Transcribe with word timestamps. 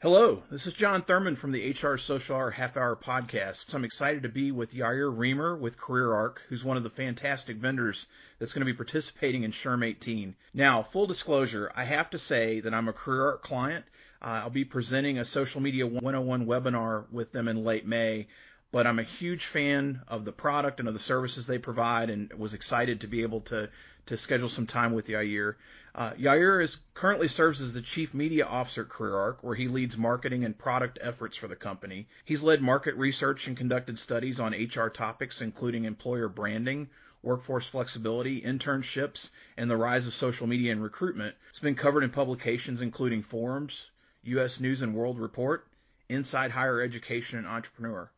Hello, 0.00 0.44
this 0.48 0.68
is 0.68 0.74
Jon 0.74 1.02
Thurman 1.02 1.34
from 1.34 1.50
the 1.50 1.72
HR 1.72 1.96
Social 1.96 2.36
Hour 2.36 2.52
Half 2.52 2.76
Hour 2.76 2.94
Podcast. 2.94 3.74
I'm 3.74 3.82
excited 3.82 4.22
to 4.22 4.28
be 4.28 4.52
with 4.52 4.72
Yair 4.72 5.12
Riemer 5.12 5.58
with 5.58 5.76
CareerArc, 5.76 6.38
who's 6.48 6.64
one 6.64 6.76
of 6.76 6.84
the 6.84 6.88
fantastic 6.88 7.56
vendors 7.56 8.06
that's 8.38 8.52
going 8.52 8.64
to 8.64 8.72
be 8.72 8.76
participating 8.76 9.42
in 9.42 9.50
SHRM 9.50 9.84
18. 9.84 10.36
Now, 10.54 10.84
full 10.84 11.08
disclosure, 11.08 11.72
I 11.74 11.82
have 11.82 12.10
to 12.10 12.18
say 12.18 12.60
that 12.60 12.72
I'm 12.72 12.86
a 12.86 12.92
CareerArc 12.92 13.40
client. 13.40 13.86
Uh, 14.22 14.42
I'll 14.44 14.50
be 14.50 14.64
presenting 14.64 15.18
a 15.18 15.24
social 15.24 15.60
media 15.60 15.84
101 15.84 16.46
webinar 16.46 17.10
with 17.10 17.32
them 17.32 17.48
in 17.48 17.64
late 17.64 17.84
May, 17.84 18.28
but 18.70 18.86
I'm 18.86 19.00
a 19.00 19.02
huge 19.02 19.46
fan 19.46 20.02
of 20.06 20.24
the 20.24 20.30
product 20.30 20.78
and 20.78 20.86
of 20.86 20.94
the 20.94 21.00
services 21.00 21.48
they 21.48 21.58
provide 21.58 22.08
and 22.08 22.32
was 22.34 22.54
excited 22.54 23.00
to 23.00 23.08
be 23.08 23.22
able 23.22 23.40
to, 23.40 23.68
to 24.06 24.16
schedule 24.16 24.48
some 24.48 24.66
time 24.66 24.92
with 24.92 25.08
Yair. 25.08 25.56
Uh, 25.94 26.12
Yair 26.12 26.62
is 26.62 26.78
currently 26.94 27.28
serves 27.28 27.60
as 27.60 27.72
the 27.72 27.80
chief 27.80 28.12
media 28.12 28.44
officer 28.44 28.82
at 28.82 28.88
CareerArc, 28.88 29.38
where 29.40 29.54
he 29.54 29.68
leads 29.68 29.96
marketing 29.96 30.44
and 30.44 30.56
product 30.56 30.98
efforts 31.00 31.36
for 31.36 31.48
the 31.48 31.56
company. 31.56 32.08
He's 32.24 32.42
led 32.42 32.60
market 32.60 32.94
research 32.96 33.46
and 33.46 33.56
conducted 33.56 33.98
studies 33.98 34.38
on 34.38 34.52
HR 34.52 34.88
topics, 34.88 35.40
including 35.40 35.84
employer 35.84 36.28
branding, 36.28 36.88
workforce 37.22 37.68
flexibility, 37.68 38.40
internships, 38.42 39.30
and 39.56 39.70
the 39.70 39.76
rise 39.76 40.06
of 40.06 40.14
social 40.14 40.46
media 40.46 40.72
and 40.72 40.82
recruitment. 40.82 41.34
It's 41.50 41.58
been 41.58 41.74
covered 41.74 42.04
in 42.04 42.10
publications 42.10 42.82
including 42.82 43.22
Forbes, 43.22 43.90
U.S. 44.24 44.60
News 44.60 44.82
and 44.82 44.94
World 44.94 45.18
Report, 45.18 45.66
Inside 46.08 46.50
Higher 46.50 46.80
Education 46.80 47.38
and 47.38 47.46
Entrepreneur. 47.46 48.10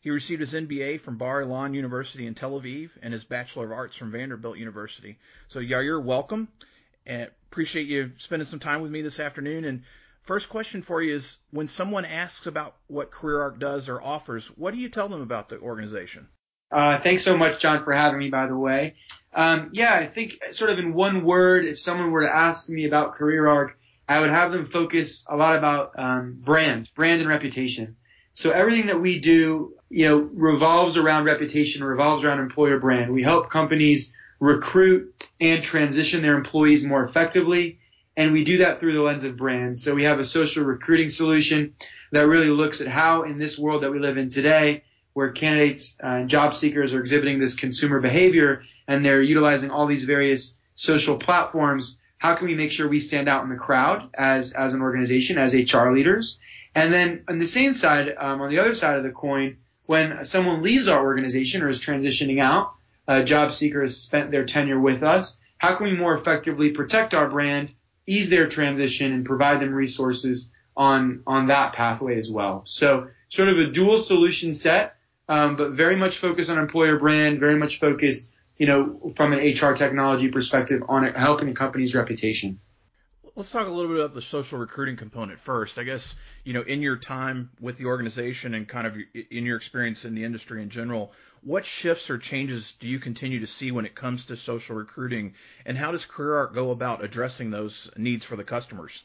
He 0.00 0.10
received 0.10 0.40
his 0.40 0.52
MBA 0.52 1.00
from 1.00 1.16
Bar 1.16 1.42
Ilan 1.42 1.74
University 1.74 2.26
in 2.26 2.34
Tel 2.34 2.60
Aviv 2.60 2.90
and 3.00 3.12
his 3.12 3.22
Bachelor 3.22 3.66
of 3.66 3.72
Arts 3.72 3.96
from 3.96 4.10
Vanderbilt 4.10 4.58
University. 4.58 5.18
So 5.46 5.60
Yair, 5.60 6.02
welcome. 6.02 6.48
And 7.06 7.30
appreciate 7.50 7.86
you 7.86 8.12
spending 8.16 8.46
some 8.46 8.58
time 8.58 8.80
with 8.80 8.90
me 8.90 9.02
this 9.02 9.20
afternoon. 9.20 9.64
And 9.64 9.82
first 10.20 10.48
question 10.48 10.82
for 10.82 11.02
you 11.02 11.14
is 11.14 11.36
when 11.50 11.68
someone 11.68 12.04
asks 12.04 12.46
about 12.46 12.76
what 12.86 13.10
CareerArc 13.10 13.58
does 13.58 13.88
or 13.88 14.00
offers, 14.02 14.48
what 14.48 14.72
do 14.72 14.80
you 14.80 14.88
tell 14.88 15.08
them 15.08 15.20
about 15.20 15.48
the 15.48 15.58
organization? 15.58 16.28
Uh, 16.70 16.98
thanks 16.98 17.22
so 17.22 17.36
much, 17.36 17.60
Jon, 17.60 17.84
for 17.84 17.92
having 17.92 18.18
me, 18.18 18.30
by 18.30 18.46
the 18.46 18.56
way. 18.56 18.94
Um, 19.34 19.70
yeah, 19.72 19.94
I 19.94 20.06
think 20.06 20.42
sort 20.52 20.70
of 20.70 20.78
in 20.78 20.94
one 20.94 21.24
word, 21.24 21.66
if 21.66 21.78
someone 21.78 22.10
were 22.10 22.22
to 22.22 22.34
ask 22.34 22.70
me 22.70 22.86
about 22.86 23.14
CareerArc, 23.14 23.72
I 24.08 24.20
would 24.20 24.30
have 24.30 24.52
them 24.52 24.66
focus 24.66 25.24
a 25.28 25.36
lot 25.36 25.56
about 25.56 25.98
um, 25.98 26.40
brand, 26.42 26.90
brand 26.94 27.20
and 27.20 27.28
reputation. 27.28 27.96
So 28.32 28.50
everything 28.50 28.86
that 28.86 29.00
we 29.00 29.20
do, 29.20 29.74
you 29.90 30.08
know, 30.08 30.18
revolves 30.18 30.96
around 30.96 31.24
reputation, 31.24 31.84
revolves 31.84 32.24
around 32.24 32.40
employer 32.40 32.78
brand. 32.78 33.12
We 33.12 33.22
help 33.22 33.50
companies 33.50 34.12
recruit 34.40 35.11
and 35.42 35.64
transition 35.64 36.22
their 36.22 36.36
employees 36.36 36.84
more 36.84 37.02
effectively. 37.02 37.80
And 38.16 38.32
we 38.32 38.44
do 38.44 38.58
that 38.58 38.78
through 38.78 38.92
the 38.92 39.02
lens 39.02 39.24
of 39.24 39.36
brand. 39.36 39.76
So 39.76 39.92
we 39.94 40.04
have 40.04 40.20
a 40.20 40.24
social 40.24 40.64
recruiting 40.64 41.08
solution 41.08 41.74
that 42.12 42.28
really 42.28 42.48
looks 42.48 42.80
at 42.80 42.86
how 42.86 43.22
in 43.22 43.38
this 43.38 43.58
world 43.58 43.82
that 43.82 43.90
we 43.90 43.98
live 43.98 44.18
in 44.18 44.28
today, 44.28 44.84
where 45.14 45.32
candidates 45.32 45.98
uh, 46.02 46.06
and 46.06 46.28
job 46.28 46.54
seekers 46.54 46.94
are 46.94 47.00
exhibiting 47.00 47.40
this 47.40 47.56
consumer 47.56 48.00
behavior 48.00 48.62
and 48.86 49.04
they're 49.04 49.20
utilizing 49.20 49.70
all 49.70 49.86
these 49.86 50.04
various 50.04 50.56
social 50.76 51.16
platforms, 51.16 51.98
how 52.18 52.36
can 52.36 52.46
we 52.46 52.54
make 52.54 52.70
sure 52.70 52.86
we 52.86 53.00
stand 53.00 53.28
out 53.28 53.42
in 53.42 53.50
the 53.50 53.56
crowd 53.56 54.10
as, 54.14 54.52
as 54.52 54.74
an 54.74 54.80
organization, 54.80 55.38
as 55.38 55.54
HR 55.54 55.90
leaders? 55.90 56.38
And 56.72 56.94
then 56.94 57.24
on 57.28 57.38
the 57.38 57.48
same 57.48 57.72
side, 57.72 58.14
um, 58.16 58.40
on 58.40 58.48
the 58.48 58.60
other 58.60 58.76
side 58.76 58.96
of 58.96 59.02
the 59.02 59.10
coin, 59.10 59.56
when 59.86 60.24
someone 60.24 60.62
leaves 60.62 60.86
our 60.86 61.02
organization 61.02 61.62
or 61.62 61.68
is 61.68 61.80
transitioning 61.80 62.40
out, 62.40 62.74
a 63.08 63.24
job 63.24 63.52
seekers 63.52 63.96
spent 63.96 64.30
their 64.30 64.44
tenure 64.44 64.80
with 64.80 65.02
us. 65.02 65.40
How 65.58 65.74
can 65.74 65.86
we 65.86 65.96
more 65.96 66.14
effectively 66.14 66.72
protect 66.72 67.14
our 67.14 67.28
brand, 67.28 67.72
ease 68.06 68.30
their 68.30 68.48
transition, 68.48 69.12
and 69.12 69.24
provide 69.24 69.60
them 69.60 69.72
resources 69.72 70.50
on 70.76 71.22
on 71.26 71.48
that 71.48 71.72
pathway 71.72 72.18
as 72.18 72.30
well? 72.30 72.62
So 72.66 73.08
sort 73.28 73.48
of 73.48 73.58
a 73.58 73.66
dual 73.66 73.98
solution 73.98 74.52
set, 74.52 74.96
um, 75.28 75.56
but 75.56 75.72
very 75.72 75.96
much 75.96 76.18
focused 76.18 76.50
on 76.50 76.58
employer 76.58 76.98
brand, 76.98 77.40
very 77.40 77.56
much 77.56 77.78
focused, 77.78 78.32
you 78.56 78.66
know, 78.66 79.12
from 79.16 79.32
an 79.32 79.38
HR 79.38 79.74
technology 79.74 80.28
perspective 80.28 80.82
on 80.88 81.04
helping 81.14 81.48
a 81.48 81.54
company's 81.54 81.94
reputation 81.94 82.60
let's 83.34 83.50
talk 83.50 83.66
a 83.66 83.70
little 83.70 83.90
bit 83.90 84.00
about 84.00 84.14
the 84.14 84.22
social 84.22 84.58
recruiting 84.58 84.96
component 84.96 85.40
first. 85.40 85.78
I 85.78 85.84
guess, 85.84 86.14
you 86.44 86.52
know, 86.52 86.62
in 86.62 86.82
your 86.82 86.96
time 86.96 87.50
with 87.60 87.78
the 87.78 87.86
organization 87.86 88.54
and 88.54 88.68
kind 88.68 88.86
of 88.86 88.96
in 89.30 89.46
your 89.46 89.56
experience 89.56 90.04
in 90.04 90.14
the 90.14 90.24
industry 90.24 90.62
in 90.62 90.70
general, 90.70 91.12
what 91.42 91.64
shifts 91.64 92.10
or 92.10 92.18
changes 92.18 92.72
do 92.72 92.88
you 92.88 92.98
continue 92.98 93.40
to 93.40 93.46
see 93.46 93.72
when 93.72 93.86
it 93.86 93.94
comes 93.94 94.26
to 94.26 94.36
social 94.36 94.76
recruiting 94.76 95.34
and 95.64 95.76
how 95.76 95.92
does 95.92 96.06
CareerArc 96.06 96.54
go 96.54 96.70
about 96.70 97.02
addressing 97.02 97.50
those 97.50 97.90
needs 97.96 98.24
for 98.24 98.36
the 98.36 98.44
customers? 98.44 99.02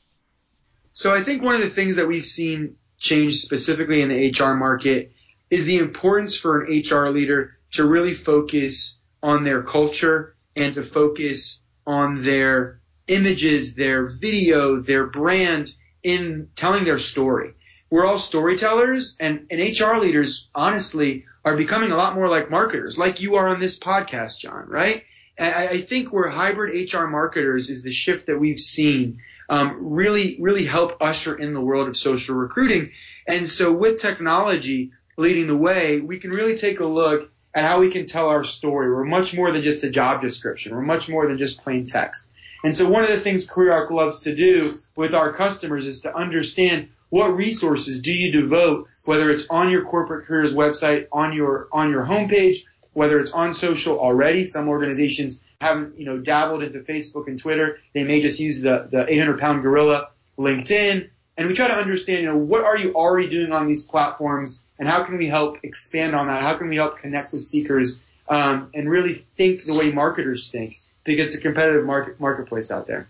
So 0.93 1.13
I 1.13 1.21
think 1.21 1.43
one 1.43 1.55
of 1.55 1.61
the 1.61 1.69
things 1.69 1.95
that 1.95 2.07
we've 2.07 2.25
seen 2.25 2.75
change 2.97 3.35
specifically 3.35 4.01
in 4.01 4.09
the 4.09 4.31
HR 4.31 4.55
market 4.55 5.13
is 5.49 5.65
the 5.65 5.77
importance 5.77 6.35
for 6.35 6.63
an 6.63 6.81
HR 6.81 7.09
leader 7.09 7.57
to 7.71 7.87
really 7.87 8.13
focus 8.13 8.97
on 9.23 9.43
their 9.43 9.63
culture 9.63 10.35
and 10.55 10.73
to 10.75 10.83
focus 10.83 11.61
on 11.85 12.21
their 12.21 12.81
images, 13.07 13.73
their 13.73 14.07
video, 14.07 14.77
their 14.77 15.05
brand 15.05 15.71
in 16.03 16.49
telling 16.55 16.83
their 16.83 16.99
story. 16.99 17.53
We're 17.89 18.05
all 18.05 18.19
storytellers 18.19 19.15
and, 19.19 19.47
and 19.49 19.61
HR 19.61 19.97
leaders, 19.97 20.49
honestly, 20.53 21.25
are 21.45 21.55
becoming 21.55 21.91
a 21.91 21.97
lot 21.97 22.15
more 22.15 22.27
like 22.27 22.51
marketers, 22.51 22.97
like 22.97 23.21
you 23.21 23.35
are 23.35 23.47
on 23.47 23.59
this 23.59 23.79
podcast, 23.79 24.39
Jon, 24.39 24.65
right? 24.67 25.03
I, 25.39 25.67
I 25.67 25.77
think 25.77 26.11
where 26.11 26.29
hybrid 26.29 26.91
HR 26.91 27.05
marketers 27.05 27.69
is 27.69 27.83
the 27.83 27.91
shift 27.91 28.27
that 28.27 28.39
we've 28.39 28.59
seen 28.59 29.19
um, 29.49 29.95
really, 29.95 30.37
really 30.41 30.65
help 30.65 30.97
usher 30.99 31.37
in 31.37 31.53
the 31.53 31.61
world 31.61 31.87
of 31.87 31.95
social 31.95 32.35
recruiting. 32.35 32.91
And 33.27 33.47
so 33.47 33.71
with 33.71 34.01
technology 34.01 34.91
leading 35.15 35.47
the 35.47 35.57
way, 35.57 36.01
we 36.01 36.19
can 36.19 36.31
really 36.31 36.57
take 36.57 36.79
a 36.79 36.85
look 36.85 37.31
at 37.53 37.63
how 37.63 37.79
we 37.79 37.91
can 37.91 38.05
tell 38.05 38.27
our 38.27 38.43
story. 38.43 38.89
We're 38.89 39.05
much 39.05 39.33
more 39.33 39.51
than 39.51 39.63
just 39.63 39.83
a 39.83 39.89
job 39.89 40.21
description. 40.21 40.75
We're 40.75 40.81
much 40.81 41.07
more 41.07 41.27
than 41.27 41.37
just 41.37 41.63
plain 41.63 41.85
text. 41.85 42.29
And 42.63 42.75
so 42.75 42.89
one 42.89 43.03
of 43.03 43.09
the 43.09 43.19
things 43.19 43.47
CareerArc 43.47 43.91
loves 43.91 44.21
to 44.21 44.35
do 44.35 44.73
with 44.95 45.13
our 45.13 45.33
customers 45.33 45.85
is 45.85 46.01
to 46.01 46.15
understand 46.15 46.89
what 47.09 47.27
resources 47.27 48.01
do 48.01 48.13
you 48.13 48.31
devote, 48.31 48.87
whether 49.05 49.29
it's 49.29 49.47
on 49.49 49.69
your 49.69 49.85
corporate 49.85 50.25
careers 50.25 50.53
website, 50.53 51.07
on 51.11 51.33
your 51.33 51.67
on 51.71 51.89
your 51.89 52.03
homepage, 52.03 52.63
whether 52.93 53.19
it's 53.19 53.31
on 53.31 53.53
social 53.53 53.99
already. 53.99 54.43
Some 54.43 54.67
organizations 54.67 55.43
haven't, 55.61 55.97
you 55.97 56.05
know, 56.05 56.17
dabbled 56.17 56.63
into 56.63 56.79
Facebook 56.79 57.27
and 57.27 57.39
Twitter. 57.39 57.79
They 57.93 58.03
may 58.03 58.21
just 58.21 58.39
use 58.39 58.59
the 58.61 58.87
the 58.89 59.11
800 59.11 59.39
pound 59.39 59.61
gorilla, 59.61 60.09
LinkedIn. 60.37 61.09
And 61.37 61.47
we 61.47 61.53
try 61.53 61.67
to 61.67 61.75
understand, 61.75 62.21
you 62.23 62.25
know, 62.25 62.37
what 62.37 62.63
are 62.63 62.77
you 62.77 62.95
already 62.95 63.29
doing 63.29 63.51
on 63.51 63.67
these 63.67 63.85
platforms, 63.85 64.61
and 64.79 64.87
how 64.87 65.03
can 65.03 65.17
we 65.17 65.27
help 65.27 65.59
expand 65.63 66.15
on 66.15 66.27
that? 66.27 66.41
How 66.41 66.57
can 66.57 66.67
we 66.67 66.77
help 66.77 66.97
connect 66.97 67.31
with 67.31 67.41
seekers 67.41 67.99
um, 68.27 68.71
and 68.73 68.89
really 68.89 69.13
think 69.13 69.63
the 69.63 69.75
way 69.75 69.91
marketers 69.91 70.49
think? 70.49 70.73
Because 71.07 71.29
it's 71.29 71.37
a 71.37 71.41
competitive 71.41 71.85
market 71.85 72.19
marketplace 72.19 72.69
out 72.69 72.85
there. 72.85 73.07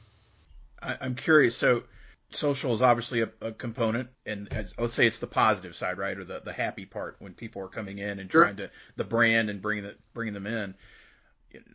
I, 0.81 0.97
am 1.01 1.15
curious. 1.15 1.57
So 1.57 1.83
social 2.31 2.73
is 2.73 2.81
obviously 2.81 3.23
a, 3.23 3.29
a 3.41 3.51
component, 3.51 4.09
and 4.25 4.53
as, 4.53 4.73
let's 4.77 4.93
say 4.93 5.07
it's 5.07 5.17
the 5.17 5.27
positive 5.27 5.75
side, 5.75 5.97
right, 5.97 6.17
or 6.17 6.23
the, 6.23 6.39
the 6.39 6.53
happy 6.53 6.85
part 6.85 7.17
when 7.19 7.33
people 7.33 7.63
are 7.63 7.67
coming 7.67 7.97
in 7.97 8.19
and 8.19 8.31
sure. 8.31 8.43
trying 8.43 8.57
to 8.57 8.69
the 8.95 9.03
brand 9.03 9.49
and 9.49 9.61
bringing 9.61 9.83
the, 9.83 9.95
bringing 10.13 10.35
them 10.35 10.45
in. 10.45 10.75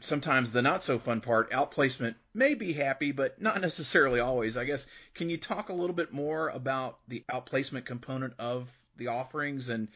Sometimes 0.01 0.53
the 0.53 0.63
not 0.63 0.85
so 0.85 0.99
fun 0.99 1.21
part, 1.21 1.51
outplacement, 1.51 2.15
may 2.33 2.55
be 2.55 2.73
happy, 2.73 3.11
but 3.11 3.43
not 3.43 3.61
necessarily 3.61 4.21
always. 4.21 4.57
I 4.57 4.65
guess. 4.65 4.87
Can 5.15 5.29
you 5.29 5.39
talk 5.39 5.71
a 5.71 5.75
little 5.75 5.97
bit 5.97 6.13
more 6.13 6.49
about 6.51 7.01
the 7.09 7.25
outplacement 7.31 7.85
component 7.85 8.35
of 8.39 8.71
the 8.97 9.09
offerings 9.09 9.69
and 9.69 9.89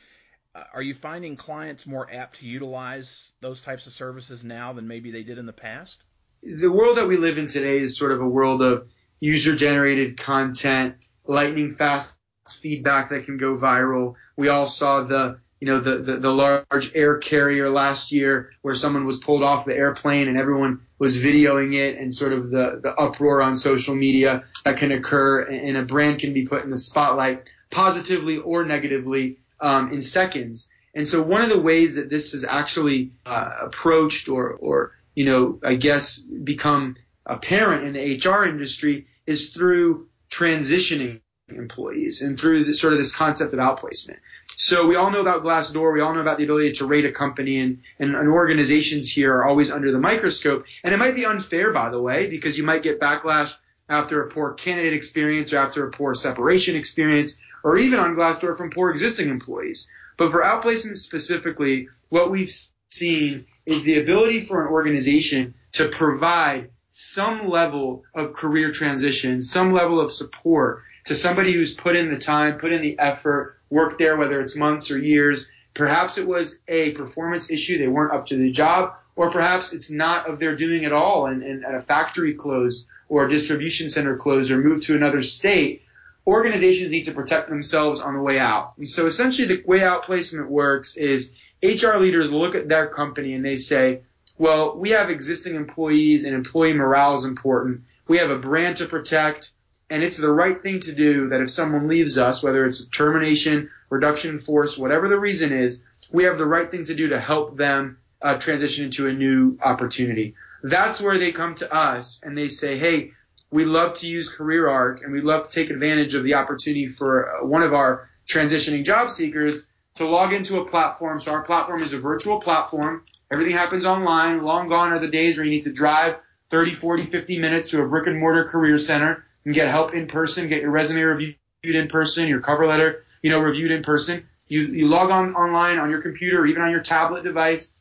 uh, 0.57 0.65
are 0.73 0.83
you 0.83 0.95
finding 0.95 1.37
clients 1.37 1.87
more 1.87 2.09
apt 2.11 2.41
to 2.41 2.47
utilize 2.47 3.31
those 3.43 3.61
types 3.61 3.87
of 3.87 3.93
services 3.93 4.43
now 4.43 4.73
than 4.73 4.89
maybe 4.89 5.11
they 5.11 5.23
did 5.23 5.37
in 5.37 5.45
the 5.45 5.53
past? 5.53 6.03
The 6.43 6.71
world 6.71 6.99
that 6.99 7.09
we 7.09 7.17
live 7.17 7.39
in 7.39 7.47
today 7.47 7.79
is 7.79 7.97
sort 7.97 8.13
of 8.13 8.21
a 8.21 8.29
world 8.29 8.63
of 8.63 8.89
user 9.21 9.57
generated 9.57 10.19
content, 10.19 10.97
lightning 11.27 11.75
fast 11.75 12.15
feedback 12.49 13.11
that 13.11 13.25
can 13.25 13.37
go 13.37 13.57
viral. 13.57 14.15
We 14.37 14.49
all 14.49 14.67
saw 14.67 15.03
the, 15.03 15.41
you 15.61 15.67
know, 15.67 15.81
the, 15.81 15.99
the, 15.99 16.17
the 16.19 16.33
large 16.33 16.93
air 16.95 17.19
carrier 17.19 17.71
last 17.71 18.13
year 18.13 18.53
where 18.63 18.75
someone 18.75 19.07
was 19.07 19.19
pulled 19.19 19.43
off 19.43 19.65
the 19.65 19.75
airplane 19.75 20.29
and 20.29 20.39
everyone 20.39 20.81
was 20.99 21.17
videoing 21.17 21.75
it 21.75 21.99
and 21.99 22.15
sort 22.15 22.33
of 22.33 22.51
the, 22.51 22.81
the 22.83 22.95
uproar 22.95 23.43
on 23.43 23.57
social 23.57 23.95
media 23.95 24.45
that 24.65 24.79
can 24.79 24.93
occur 24.93 25.43
and 25.43 25.77
a 25.77 25.83
brand 25.83 26.21
can 26.21 26.33
be 26.33 26.47
put 26.47 26.65
in 26.65 26.71
the 26.71 26.79
spotlight 26.79 27.53
positively 27.71 28.39
or 28.39 28.65
negatively 28.65 29.39
um, 29.61 29.93
in 29.93 30.01
seconds. 30.01 30.69
And 30.95 31.07
so 31.07 31.23
one 31.23 31.43
of 31.43 31.51
the 31.51 31.61
ways 31.61 31.97
that 31.97 32.09
this 32.09 32.33
is 32.33 32.45
actually 32.45 33.13
uh, 33.27 33.51
approached 33.63 34.29
or, 34.29 34.53
or 34.53 34.93
you 35.17 35.25
know, 35.25 35.59
I 35.65 35.75
guess 35.75 36.19
become 36.21 36.97
apparent 37.25 37.85
in 37.85 37.95
the 37.95 38.29
HR 38.29 38.45
industry 38.45 39.09
is 39.27 39.51
through 39.53 40.09
transitioning 40.31 41.21
employees 41.49 42.23
and 42.23 42.39
through 42.39 42.65
the, 42.65 42.75
sort 42.75 42.93
of 42.93 42.99
this 42.99 43.15
concept 43.15 43.53
of 43.53 43.59
outplacement. 43.59 44.19
So 44.57 44.87
we 44.87 44.97
all 44.97 45.11
know 45.11 45.21
about 45.21 45.43
Glassdoor. 45.43 45.93
We 45.93 46.01
all 46.01 46.15
know 46.15 46.21
about 46.21 46.39
the 46.39 46.45
ability 46.45 46.73
to 46.75 46.87
rate 46.87 47.05
a 47.05 47.13
company 47.13 47.61
and, 47.61 47.81
and, 47.99 48.15
and, 48.15 48.29
organizations 48.29 49.11
here 49.11 49.35
are 49.37 49.45
always 49.45 49.71
under 49.71 49.91
the 49.91 49.99
microscope. 49.99 50.65
And 50.85 50.95
it 50.95 50.99
might 50.99 51.15
be 51.15 51.27
unfair, 51.27 51.73
by 51.73 51.91
the 51.91 52.01
way, 52.01 52.29
because 52.29 52.57
you 52.57 52.65
might 52.65 52.83
get 52.83 53.01
backlash 53.01 53.57
after 53.89 54.23
a 54.23 54.31
poor 54.31 54.55
candidate 54.55 54.95
experience 54.95 55.53
or 55.53 55.59
after 55.59 55.87
a 55.87 55.91
poor 55.91 56.15
separation 56.15 56.77
experience 56.77 57.39
or 57.65 57.79
even 57.79 57.99
on 58.01 58.17
Glassdoor 58.17 58.57
from 58.57 58.71
poor 58.71 58.91
existing 58.91 59.29
employees. 59.29 59.91
But 60.17 60.31
for 60.31 60.43
outplacement 60.43 60.99
specifically, 60.99 61.89
what 62.09 62.31
we've 62.31 62.53
seen 62.91 63.47
is 63.67 63.83
the 63.83 64.01
ability 64.01 64.41
for 64.41 64.65
an 64.65 64.73
organization 64.73 65.55
to 65.73 65.89
provide 65.89 66.71
some 66.91 67.49
level 67.49 68.05
of 68.15 68.33
career 68.33 68.71
transition, 68.71 69.43
some 69.43 69.73
level 69.73 70.01
of 70.01 70.11
support 70.11 70.83
to 71.05 71.15
somebody 71.15 71.53
who's 71.53 71.75
put 71.75 71.95
in 71.95 72.11
the 72.11 72.19
time, 72.19 72.59
put 72.59 72.73
in 72.73 72.81
the 72.81 72.99
effort, 72.99 73.59
worked 73.69 73.99
there, 73.99 74.17
whether 74.17 74.41
it's 74.41 74.57
months 74.57 74.91
or 74.91 74.99
years. 74.99 75.51
Perhaps 75.75 76.17
it 76.17 76.27
was 76.27 76.59
a 76.69 76.93
performance 76.93 77.51
issue. 77.51 77.79
They 77.79 77.87
weren't 77.87 78.15
up 78.15 78.27
to 78.27 78.37
the 78.37 78.51
job, 78.51 78.95
or 79.15 79.31
perhaps 79.31 79.73
it's 79.73 79.91
not 79.91 80.29
of 80.29 80.39
their 80.39 80.57
doing 80.57 80.85
at 80.85 80.93
all 80.93 81.27
and, 81.27 81.43
and 81.43 81.65
a 81.65 81.83
factory 81.83 82.35
closed 82.35 82.87
or 83.09 83.27
a 83.27 83.31
distribution 83.31 83.89
center 83.89 84.17
closed 84.17 84.51
or 84.51 84.59
moved 84.59 84.85
to 84.85 84.97
another 84.97 85.23
state. 85.23 85.83
Organizations 86.27 86.91
need 86.91 87.05
to 87.05 87.13
protect 87.13 87.49
themselves 87.49 88.01
on 88.01 88.15
the 88.15 88.21
way 88.23 88.39
out. 88.39 88.73
And 88.79 88.89
so 88.89 89.07
essentially 89.07 89.49
the 89.49 89.63
way 89.65 89.83
out 89.83 90.05
placement 90.05 90.51
works 90.51 90.97
is 90.97 91.33
HR 91.63 91.99
leaders 91.99 92.33
look 92.33 92.55
at 92.55 92.69
their 92.69 92.89
company 92.89 93.35
and 93.35 93.45
they 93.45 93.57
say, 93.57 94.03
well, 94.39 94.77
we 94.77 94.91
have 94.91 95.11
existing 95.11 95.55
employees 95.55 96.25
and 96.25 96.35
employee 96.35 96.75
morale 96.75 97.15
is 97.15 97.25
important. 97.25 97.83
We 98.07 98.19
have 98.19 98.31
a 98.31 98.39
brand 98.39 98.79
to 98.79 98.87
protect 98.87 99.53
and 99.89 100.03
it's 100.03 100.17
the 100.17 100.33
right 100.33 100.61
thing 100.61 100.81
to 100.81 100.95
do 100.95 101.29
that 101.29 101.41
if 101.41 101.51
someone 101.51 101.89
leaves 101.89 102.19
us, 102.19 102.43
whether 102.43 102.67
it's 102.67 102.85
termination, 102.87 103.71
reduction 103.89 104.33
in 104.33 104.41
force, 104.41 104.77
whatever 104.77 105.09
the 105.09 105.19
reason 105.19 105.53
is, 105.53 105.81
we 106.11 106.25
have 106.25 106.39
the 106.39 106.47
right 106.47 106.71
thing 106.71 106.85
to 106.85 106.95
do 106.95 107.09
to 107.09 107.21
help 107.21 107.57
them 107.57 107.99
uh, 108.21 108.37
transition 108.39 108.87
into 108.87 109.07
a 109.07 109.13
new 109.13 109.59
opportunity. 109.63 110.35
That's 110.63 111.01
where 111.01 111.19
they 111.19 111.31
come 111.31 111.55
to 111.57 111.73
us 111.73 112.21
and 112.25 112.37
they 112.37 112.49
say, 112.49 112.79
hey, 112.79 113.13
we 113.51 113.65
love 113.65 113.95
to 113.99 114.09
use 114.09 114.35
CareerArc 114.35 115.05
and 115.05 115.13
we 115.13 115.21
love 115.21 115.45
to 115.45 115.51
take 115.51 115.71
advantage 115.71 116.15
of 116.15 116.25
the 116.25 116.35
opportunity 116.35 116.89
for 116.89 117.37
uh, 117.37 117.47
one 117.47 117.63
of 117.63 117.73
our 117.73 118.09
transitioning 118.27 118.85
job 118.85 119.11
seekers 119.11 119.67
to 119.97 120.07
log 120.07 120.33
into 120.33 120.61
a 120.61 120.65
platform. 120.65 121.21
So 121.21 121.33
our 121.33 121.43
platform 121.43 121.83
is 121.83 121.93
a 121.93 121.99
virtual 121.99 122.41
platform. 122.41 123.05
Everything 123.33 123.57
happens 123.57 123.85
online. 123.85 124.43
Long 124.43 124.69
gone 124.69 124.93
are 124.93 124.99
the 124.99 125.09
days 125.09 125.37
where 125.37 125.45
you 125.45 125.51
need 125.51 125.63
to 125.63 125.73
drive 125.73 126.17
30, 126.51 126.75
40, 126.75 127.05
50 127.05 127.39
minutes 127.39 127.71
to 127.71 127.83
a 127.83 127.89
brick 127.89 128.07
and 128.07 128.19
mortar 128.19 128.45
career 128.45 128.79
center 128.79 129.25
and 129.45 129.55
get 129.55 129.69
help 129.69 129.95
in 129.95 130.07
person, 130.07 130.49
get 130.49 130.63
your 130.63 130.71
resume 130.71 131.03
reviewed 131.03 131.37
in 131.63 131.89
person, 131.89 132.29
your 132.29 132.41
cover 132.41 132.67
letter, 132.67 133.05
you 133.23 133.31
know, 133.31 133.41
reviewed 133.41 133.73
in 133.73 133.83
person. 133.83 134.29
You, 134.49 134.63
you 134.63 134.89
log 134.89 135.11
on 135.11 135.35
online 135.35 135.79
on 135.79 135.91
your 135.91 136.03
computer 136.03 136.41
or 136.41 136.47
even 136.47 136.63
on 136.63 136.71
your 136.71 136.83
tablet 136.83 137.25
device. 137.25 137.73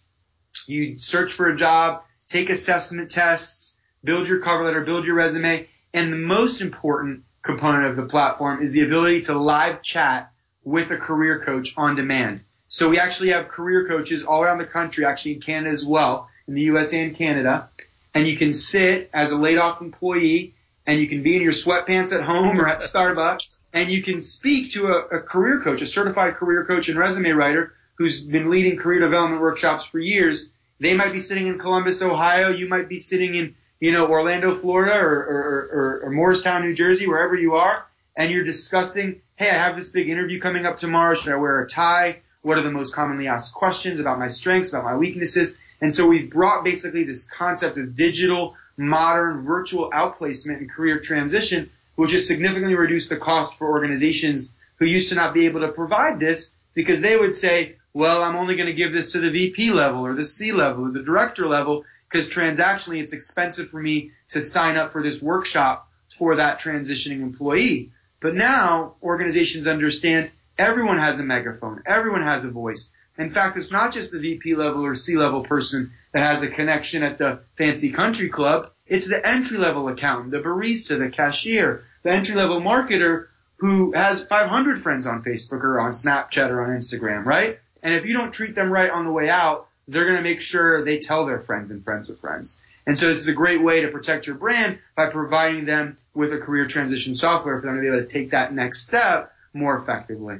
You 0.67 0.99
search 0.99 1.33
for 1.33 1.49
a 1.49 1.55
job, 1.55 2.03
take 2.27 2.49
assessment 2.49 3.11
tests, 3.11 3.77
build 4.03 4.27
your 4.27 4.39
cover 4.39 4.63
letter, 4.63 4.81
build 4.81 5.05
your 5.05 5.15
resume. 5.15 5.67
And 5.93 6.11
the 6.11 6.17
most 6.17 6.61
important 6.61 7.23
component 7.41 7.85
of 7.85 7.95
the 7.97 8.05
platform 8.05 8.63
is 8.63 8.71
the 8.71 8.83
ability 8.83 9.21
to 9.21 9.37
live 9.37 9.81
chat 9.81 10.31
with 10.65 10.91
a 10.91 10.97
career 10.97 11.39
coach 11.39 11.73
on 11.77 11.95
demand. 11.95 12.41
So 12.67 12.89
we 12.89 12.99
actually 12.99 13.29
have 13.29 13.47
career 13.47 13.87
coaches 13.87 14.23
all 14.23 14.43
around 14.43 14.57
the 14.57 14.65
country, 14.65 15.05
actually 15.05 15.35
in 15.35 15.41
Canada 15.41 15.71
as 15.71 15.85
well, 15.85 16.27
in 16.47 16.55
the 16.55 16.63
US 16.63 16.91
and 16.93 17.15
Canada. 17.15 17.69
And 18.13 18.27
you 18.27 18.35
can 18.35 18.51
sit 18.51 19.09
as 19.13 19.31
a 19.31 19.37
laid 19.37 19.59
off 19.59 19.81
employee 19.81 20.55
and 20.85 20.99
you 20.99 21.07
can 21.07 21.23
be 21.23 21.35
in 21.35 21.41
your 21.41 21.51
sweatpants 21.51 22.13
at 22.13 22.23
home 22.23 22.59
or 22.59 22.67
at 22.67 22.79
Starbucks 22.79 23.59
and 23.73 23.89
you 23.89 24.01
can 24.01 24.19
speak 24.19 24.71
to 24.71 24.87
a, 24.87 25.17
a 25.17 25.21
career 25.21 25.61
coach, 25.61 25.81
a 25.81 25.87
certified 25.87 26.35
career 26.35 26.65
coach 26.65 26.89
and 26.89 26.97
resume 26.97 27.31
writer 27.31 27.73
who's 27.95 28.21
been 28.21 28.49
leading 28.49 28.77
career 28.77 28.99
development 28.99 29.41
workshops 29.41 29.85
for 29.85 29.99
years. 29.99 30.49
They 30.79 30.95
might 30.95 31.13
be 31.13 31.19
sitting 31.19 31.47
in 31.47 31.59
Columbus, 31.59 32.01
Ohio. 32.01 32.49
You 32.49 32.67
might 32.67 32.89
be 32.89 32.99
sitting 32.99 33.35
in, 33.35 33.55
you 33.79 33.91
know, 33.91 34.07
Orlando, 34.07 34.55
Florida 34.55 34.99
or, 34.99 35.11
or, 35.11 35.69
or, 35.71 36.01
or 36.03 36.11
Morristown, 36.11 36.63
New 36.63 36.73
Jersey, 36.73 37.07
wherever 37.07 37.35
you 37.35 37.55
are. 37.55 37.85
And 38.15 38.31
you're 38.31 38.43
discussing, 38.43 39.21
hey, 39.35 39.49
I 39.49 39.55
have 39.55 39.75
this 39.75 39.89
big 39.89 40.09
interview 40.09 40.39
coming 40.39 40.65
up 40.65 40.77
tomorrow. 40.77 41.15
Should 41.15 41.33
I 41.33 41.37
wear 41.37 41.61
a 41.61 41.67
tie? 41.67 42.21
What 42.41 42.57
are 42.57 42.61
the 42.61 42.71
most 42.71 42.93
commonly 42.93 43.27
asked 43.27 43.53
questions 43.53 43.99
about 43.99 44.19
my 44.19 44.27
strengths, 44.27 44.69
about 44.69 44.85
my 44.85 44.95
weaknesses? 44.95 45.55
And 45.81 45.93
so 45.93 46.07
we've 46.07 46.29
brought 46.29 46.63
basically 46.63 47.03
this 47.03 47.29
concept 47.29 47.77
of 47.77 47.95
digital, 47.95 48.55
modern, 48.77 49.41
virtual 49.41 49.89
outplacement 49.91 50.57
and 50.57 50.71
career 50.71 50.99
transition, 50.99 51.69
which 51.95 52.11
has 52.11 52.27
significantly 52.27 52.75
reduced 52.75 53.09
the 53.09 53.17
cost 53.17 53.55
for 53.57 53.69
organizations 53.69 54.53
who 54.77 54.85
used 54.85 55.09
to 55.09 55.15
not 55.15 55.33
be 55.33 55.45
able 55.45 55.61
to 55.61 55.69
provide 55.69 56.19
this 56.19 56.51
because 56.73 57.01
they 57.01 57.17
would 57.17 57.33
say, 57.33 57.75
well, 57.93 58.21
I'm 58.21 58.35
only 58.35 58.55
going 58.55 58.67
to 58.67 58.73
give 58.73 58.93
this 58.93 59.13
to 59.13 59.19
the 59.19 59.31
VP 59.31 59.71
level 59.71 60.05
or 60.05 60.13
the 60.13 60.25
C 60.25 60.51
level 60.51 60.85
or 60.85 60.91
the 60.91 61.03
director 61.03 61.47
level 61.47 61.85
because 62.09 62.29
transactionally 62.29 63.01
it's 63.01 63.13
expensive 63.13 63.69
for 63.69 63.81
me 63.81 64.11
to 64.29 64.41
sign 64.41 64.77
up 64.77 64.91
for 64.91 65.01
this 65.01 65.21
workshop 65.21 65.89
for 66.09 66.35
that 66.37 66.59
transitioning 66.59 67.21
employee. 67.21 67.91
But 68.25 68.33
now 68.33 68.95
organizations 69.03 69.67
understand 69.67 70.31
everyone 70.57 70.97
has 70.97 71.19
a 71.19 71.23
megaphone. 71.23 71.83
Everyone 71.85 72.23
has 72.23 72.43
a 72.43 72.49
voice. 72.49 72.89
In 73.19 73.29
fact, 73.29 73.55
it's 73.55 73.71
not 73.71 73.93
just 73.93 74.11
the 74.11 74.17
VP 74.17 74.55
level 74.55 74.83
or 74.83 74.95
C 74.95 75.15
level 75.15 75.43
person 75.43 75.91
that 76.11 76.23
has 76.23 76.41
a 76.41 76.49
connection 76.49 77.03
at 77.03 77.19
the 77.19 77.43
fancy 77.55 77.91
country 77.91 78.29
club. 78.29 78.71
It's 78.87 79.07
the 79.07 79.23
entry 79.23 79.59
level 79.59 79.87
accountant, 79.89 80.31
the 80.31 80.39
barista, 80.39 80.97
the 80.97 81.11
cashier, 81.11 81.83
the 82.01 82.13
entry 82.13 82.33
level 82.33 82.59
marketer 82.61 83.27
who 83.57 83.91
has 83.91 84.23
500 84.23 84.79
friends 84.79 85.05
on 85.05 85.21
Facebook 85.21 85.63
or 85.63 85.79
on 85.79 85.91
Snapchat 85.91 86.49
or 86.49 86.63
on 86.63 86.75
Instagram, 86.75 87.25
right? 87.25 87.59
And 87.83 87.93
if 87.93 88.07
you 88.07 88.13
don't 88.13 88.33
treat 88.33 88.55
them 88.55 88.73
right 88.73 88.89
on 88.89 89.05
the 89.05 89.11
way 89.11 89.29
out, 89.29 89.67
they're 89.87 90.05
going 90.05 90.17
to 90.17 90.23
make 90.23 90.41
sure 90.41 90.83
they 90.83 90.97
tell 90.97 91.27
their 91.27 91.41
friends 91.41 91.69
and 91.69 91.83
friends 91.83 92.07
with 92.07 92.21
friends. 92.21 92.57
And 92.87 92.97
so 92.97 93.07
this 93.07 93.17
is 93.17 93.27
a 93.27 93.33
great 93.33 93.61
way 93.61 93.81
to 93.81 93.87
protect 93.87 94.27
your 94.27 94.35
brand 94.35 94.79
by 94.95 95.09
providing 95.09 95.65
them 95.65 95.97
with 96.13 96.31
a 96.33 96.37
career 96.37 96.67
transition 96.67 97.15
software 97.15 97.59
for 97.59 97.65
them 97.65 97.75
to 97.75 97.81
be 97.81 97.87
able 97.87 97.99
to 97.99 98.07
take 98.07 98.31
that 98.31 98.53
next 98.53 98.85
step 98.85 99.31
more 99.53 99.75
effectively. 99.75 100.39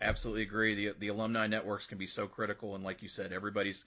I 0.00 0.04
absolutely 0.04 0.42
agree. 0.42 0.74
The 0.74 0.94
the 0.98 1.08
alumni 1.08 1.46
networks 1.46 1.86
can 1.86 1.96
be 1.96 2.06
so 2.06 2.26
critical, 2.26 2.74
and 2.74 2.84
like 2.84 3.02
you 3.02 3.08
said, 3.08 3.32
everybody's 3.32 3.84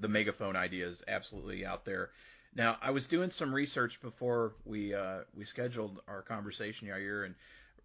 the 0.00 0.08
megaphone 0.08 0.56
idea 0.56 0.86
is 0.88 1.02
absolutely 1.08 1.64
out 1.64 1.84
there. 1.84 2.10
Now, 2.54 2.76
I 2.82 2.90
was 2.90 3.06
doing 3.06 3.30
some 3.30 3.54
research 3.54 4.00
before 4.02 4.52
we 4.64 4.94
uh, 4.94 5.20
we 5.34 5.44
scheduled 5.44 6.00
our 6.06 6.22
conversation, 6.22 6.88
Yair, 6.88 7.24
and 7.24 7.34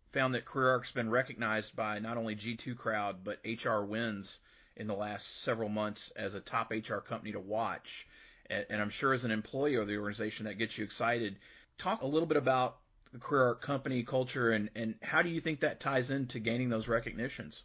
found 0.10 0.34
that 0.34 0.46
CareerArc's 0.46 0.92
been 0.92 1.10
recognized 1.10 1.76
by 1.76 2.00
not 2.00 2.18
only 2.18 2.36
G2 2.36 2.78
Crowd 2.78 3.24
but 3.24 3.40
HR 3.46 3.82
Wins 3.82 4.40
in 4.76 4.88
the 4.88 4.96
last 4.96 5.42
several 5.42 5.70
months 5.70 6.12
as 6.16 6.34
a 6.34 6.40
top 6.40 6.72
HR 6.72 6.98
company 6.98 7.32
to 7.32 7.40
watch. 7.40 8.08
And, 8.50 8.82
I'm 8.82 8.90
sure 8.90 9.14
as 9.14 9.26
an 9.26 9.32
employee 9.32 9.76
of 9.76 9.88
the 9.88 9.98
organization 9.98 10.46
that 10.46 10.56
gets 10.56 10.78
you 10.78 10.86
excited. 10.86 11.38
Talk 11.78 12.02
a 12.02 12.08
little 12.08 12.28
bit 12.28 12.38
about 12.38 12.78
the 13.14 13.20
CareerArc 13.20 13.62
company 13.62 14.04
culture 14.04 14.52
and, 14.52 14.70
and 14.76 14.96
how 15.02 15.22
do 15.22 15.30
you 15.30 15.40
think 15.40 15.62
that 15.62 15.80
ties 15.80 16.12
into 16.12 16.40
gaining 16.40 16.70
those 16.70 16.88
recognitions? 16.88 17.64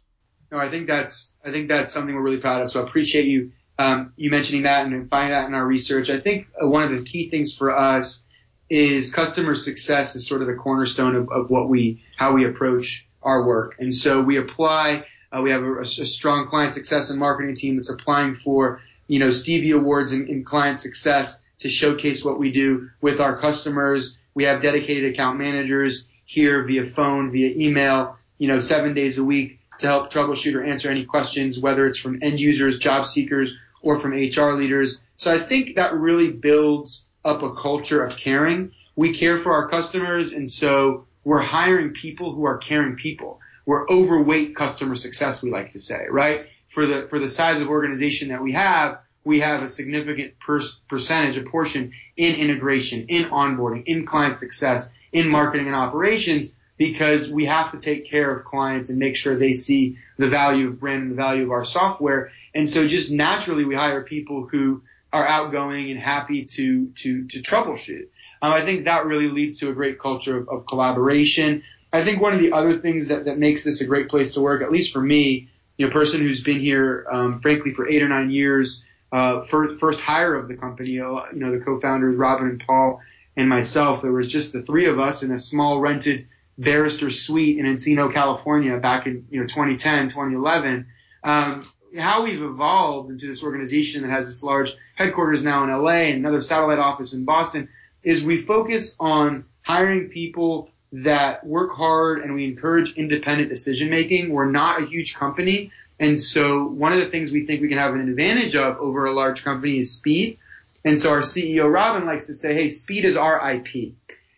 No, 0.51 0.57
I 0.57 0.69
think 0.69 0.87
that's 0.87 1.31
I 1.43 1.51
think 1.51 1.67
that's 1.69 1.91
something 1.91 2.13
we're 2.13 2.21
really 2.21 2.37
proud 2.37 2.61
of. 2.61 2.71
So 2.71 2.81
I 2.81 2.87
appreciate 2.87 3.25
you 3.25 3.51
um, 3.79 4.13
you 4.15 4.29
mentioning 4.29 4.63
that 4.63 4.85
and 4.85 5.09
finding 5.09 5.31
that 5.31 5.47
in 5.47 5.53
our 5.53 5.65
research. 5.65 6.09
I 6.09 6.19
think 6.19 6.47
uh, 6.61 6.67
one 6.67 6.83
of 6.83 6.97
the 6.97 7.03
key 7.03 7.29
things 7.29 7.55
for 7.55 7.75
us 7.75 8.23
is 8.69 9.13
customer 9.13 9.55
success 9.55 10.15
is 10.15 10.27
sort 10.27 10.41
of 10.41 10.47
the 10.47 10.53
cornerstone 10.53 11.15
of, 11.15 11.29
of 11.31 11.49
what 11.49 11.69
we, 11.69 12.03
how 12.17 12.33
we 12.33 12.45
approach 12.45 13.07
our 13.21 13.45
work. 13.45 13.75
And 13.79 13.93
so 13.93 14.21
we 14.21 14.37
apply, 14.37 15.05
uh, 15.31 15.41
we 15.41 15.51
have 15.51 15.63
a, 15.63 15.81
a, 15.81 15.85
strong 15.85 16.47
client 16.47 16.73
success 16.73 17.09
and 17.09 17.19
marketing 17.19 17.55
team 17.55 17.77
that's 17.77 17.89
applying 17.89 18.35
for, 18.35 18.81
you 19.13 19.19
know, 19.19 19.29
Stevie 19.29 19.69
Awards 19.69 20.11
in, 20.11 20.27
in 20.27 20.43
client 20.43 20.79
success 20.79 21.39
to 21.59 21.69
showcase 21.69 22.25
what 22.25 22.39
we 22.39 22.51
do 22.51 22.89
with 22.99 23.21
our 23.21 23.37
customers. 23.37 24.17
We 24.33 24.45
have 24.45 24.59
dedicated 24.59 25.13
account 25.13 25.37
managers 25.37 26.07
here 26.25 26.63
via 26.65 26.83
phone, 26.83 27.29
via 27.29 27.51
email, 27.55 28.17
you 28.39 28.47
know, 28.47 28.57
seven 28.57 28.95
days 28.95 29.19
a 29.19 29.23
week 29.23 29.59
to 29.77 29.85
help 29.85 30.11
troubleshoot 30.11 30.55
or 30.55 30.63
answer 30.63 30.89
any 30.89 31.05
questions, 31.05 31.59
whether 31.59 31.85
it's 31.85 31.99
from 31.99 32.23
end 32.23 32.39
users, 32.39 32.79
job 32.79 33.05
seekers, 33.05 33.55
or 33.83 33.99
from 33.99 34.13
HR 34.13 34.53
leaders. 34.53 34.99
So 35.17 35.31
I 35.31 35.37
think 35.37 35.75
that 35.75 35.93
really 35.93 36.31
builds 36.31 37.05
up 37.23 37.43
a 37.43 37.53
culture 37.53 38.03
of 38.03 38.17
caring. 38.17 38.71
We 38.95 39.13
care 39.13 39.37
for 39.37 39.53
our 39.53 39.69
customers, 39.69 40.33
and 40.33 40.49
so 40.49 41.05
we're 41.23 41.39
hiring 41.39 41.91
people 41.91 42.33
who 42.33 42.45
are 42.45 42.57
caring 42.57 42.95
people. 42.95 43.39
We're 43.67 43.87
overweight 43.87 44.55
customer 44.55 44.95
success, 44.95 45.43
we 45.43 45.51
like 45.51 45.73
to 45.73 45.79
say, 45.79 46.07
right? 46.09 46.47
For 46.69 46.87
the 46.87 47.07
for 47.07 47.19
the 47.19 47.29
size 47.29 47.61
of 47.61 47.69
organization 47.69 48.29
that 48.29 48.41
we 48.41 48.53
have, 48.53 48.97
we 49.23 49.39
have 49.39 49.63
a 49.63 49.69
significant 49.69 50.39
per- 50.39 50.61
percentage, 50.89 51.37
a 51.37 51.43
portion 51.43 51.93
in 52.17 52.35
integration, 52.35 53.05
in 53.07 53.25
onboarding, 53.25 53.83
in 53.85 54.05
client 54.05 54.35
success, 54.35 54.89
in 55.11 55.29
marketing 55.29 55.67
and 55.67 55.75
operations, 55.75 56.53
because 56.77 57.29
we 57.29 57.45
have 57.45 57.71
to 57.71 57.79
take 57.79 58.05
care 58.05 58.35
of 58.35 58.45
clients 58.45 58.89
and 58.89 58.99
make 58.99 59.15
sure 59.15 59.35
they 59.35 59.53
see 59.53 59.97
the 60.17 60.27
value 60.27 60.67
of 60.67 60.79
brand 60.79 61.03
and 61.03 61.11
the 61.11 61.15
value 61.15 61.43
of 61.43 61.51
our 61.51 61.63
software. 61.63 62.31
And 62.53 62.67
so 62.67 62.87
just 62.87 63.11
naturally 63.11 63.65
we 63.65 63.75
hire 63.75 64.03
people 64.03 64.47
who 64.47 64.81
are 65.11 65.27
outgoing 65.27 65.91
and 65.91 65.99
happy 65.99 66.45
to 66.45 66.87
to 66.95 67.27
to 67.27 67.41
troubleshoot. 67.41 68.07
Um, 68.41 68.51
I 68.51 68.61
think 68.61 68.85
that 68.85 69.05
really 69.05 69.29
leads 69.29 69.59
to 69.59 69.69
a 69.69 69.73
great 69.73 69.99
culture 69.99 70.37
of, 70.37 70.49
of, 70.49 70.65
collaboration. 70.65 71.63
I 71.93 72.03
think 72.03 72.19
one 72.19 72.33
of 72.33 72.41
the 72.41 72.51
other 72.51 72.77
things 72.77 73.07
that, 73.07 73.25
that 73.25 73.37
makes 73.37 73.63
this 73.63 73.79
a 73.79 73.85
great 73.85 74.09
place 74.09 74.31
to 74.31 74.41
work, 74.41 74.61
at 74.61 74.71
least 74.71 74.91
for 74.91 74.99
me, 74.99 75.49
you 75.77 75.85
know, 75.85 75.91
a 75.91 75.93
person 75.93 76.19
who's 76.19 76.43
been 76.43 76.59
here, 76.59 77.05
um, 77.09 77.39
frankly, 77.39 77.71
for 77.71 77.87
eight 77.87 78.01
or 78.01 78.09
nine 78.09 78.31
years, 78.31 78.83
uh, 79.13 79.41
first, 79.41 79.79
first 79.79 79.99
hire 79.99 80.33
of 80.33 80.47
the 80.47 80.55
company, 80.55 80.99
uh, 80.99 81.21
you 81.31 81.39
know, 81.39 81.51
the 81.51 81.63
co-founders, 81.63 82.17
Robin 82.17 82.49
and 82.49 82.63
Paul, 82.65 82.99
and 83.37 83.47
myself. 83.47 84.01
There 84.01 84.11
was 84.11 84.27
just 84.27 84.53
the 84.53 84.63
three 84.63 84.87
of 84.87 84.99
us 84.99 85.21
in 85.21 85.31
a 85.31 85.37
small 85.37 85.79
rented 85.79 86.27
barrister 86.57 87.11
suite 87.11 87.59
in 87.59 87.65
Encino, 87.65 88.11
California 88.11 88.75
back 88.79 89.05
in, 89.05 89.25
you 89.29 89.39
know, 89.39 89.45
2010, 89.45 90.09
2011. 90.09 90.87
Um, 91.23 91.63
how 91.95 92.23
we've 92.23 92.41
evolved 92.41 93.11
into 93.11 93.27
this 93.27 93.43
organization 93.43 94.01
that 94.01 94.09
has 94.09 94.25
this 94.25 94.41
large 94.41 94.73
headquarters 94.95 95.43
now 95.43 95.63
in 95.63 95.69
LA 95.69 96.09
and 96.09 96.17
another 96.17 96.41
satellite 96.41 96.79
office 96.79 97.13
in 97.13 97.23
Boston 97.23 97.69
is 98.01 98.23
we 98.23 98.39
focus 98.39 98.95
on 98.99 99.45
hiring 99.61 100.09
people 100.09 100.71
that 100.91 101.45
work 101.45 101.71
hard 101.71 102.23
and 102.23 102.33
we 102.33 102.45
encourage 102.45 102.95
independent 102.95 103.49
decision 103.49 103.91
making. 103.91 104.31
We're 104.31 104.49
not 104.49 104.81
a 104.81 104.85
huge 104.87 105.13
company. 105.13 105.71
And 106.03 106.19
so 106.19 106.65
one 106.65 106.91
of 106.91 106.99
the 106.99 107.05
things 107.05 107.31
we 107.31 107.45
think 107.45 107.61
we 107.61 107.69
can 107.69 107.77
have 107.77 107.93
an 107.93 108.09
advantage 108.09 108.57
of 108.57 108.75
over 108.79 109.05
a 109.05 109.13
large 109.13 109.45
company 109.45 109.79
is 109.79 109.95
speed. 109.95 110.37
And 110.83 110.99
so 110.99 111.11
our 111.11 111.21
CEO 111.21 111.71
Robin 111.71 112.05
likes 112.05 112.25
to 112.25 112.33
say, 112.33 112.53
hey, 112.53 112.67
speed 112.67 113.05
is 113.05 113.15
our 113.15 113.39
IP. 113.53 113.93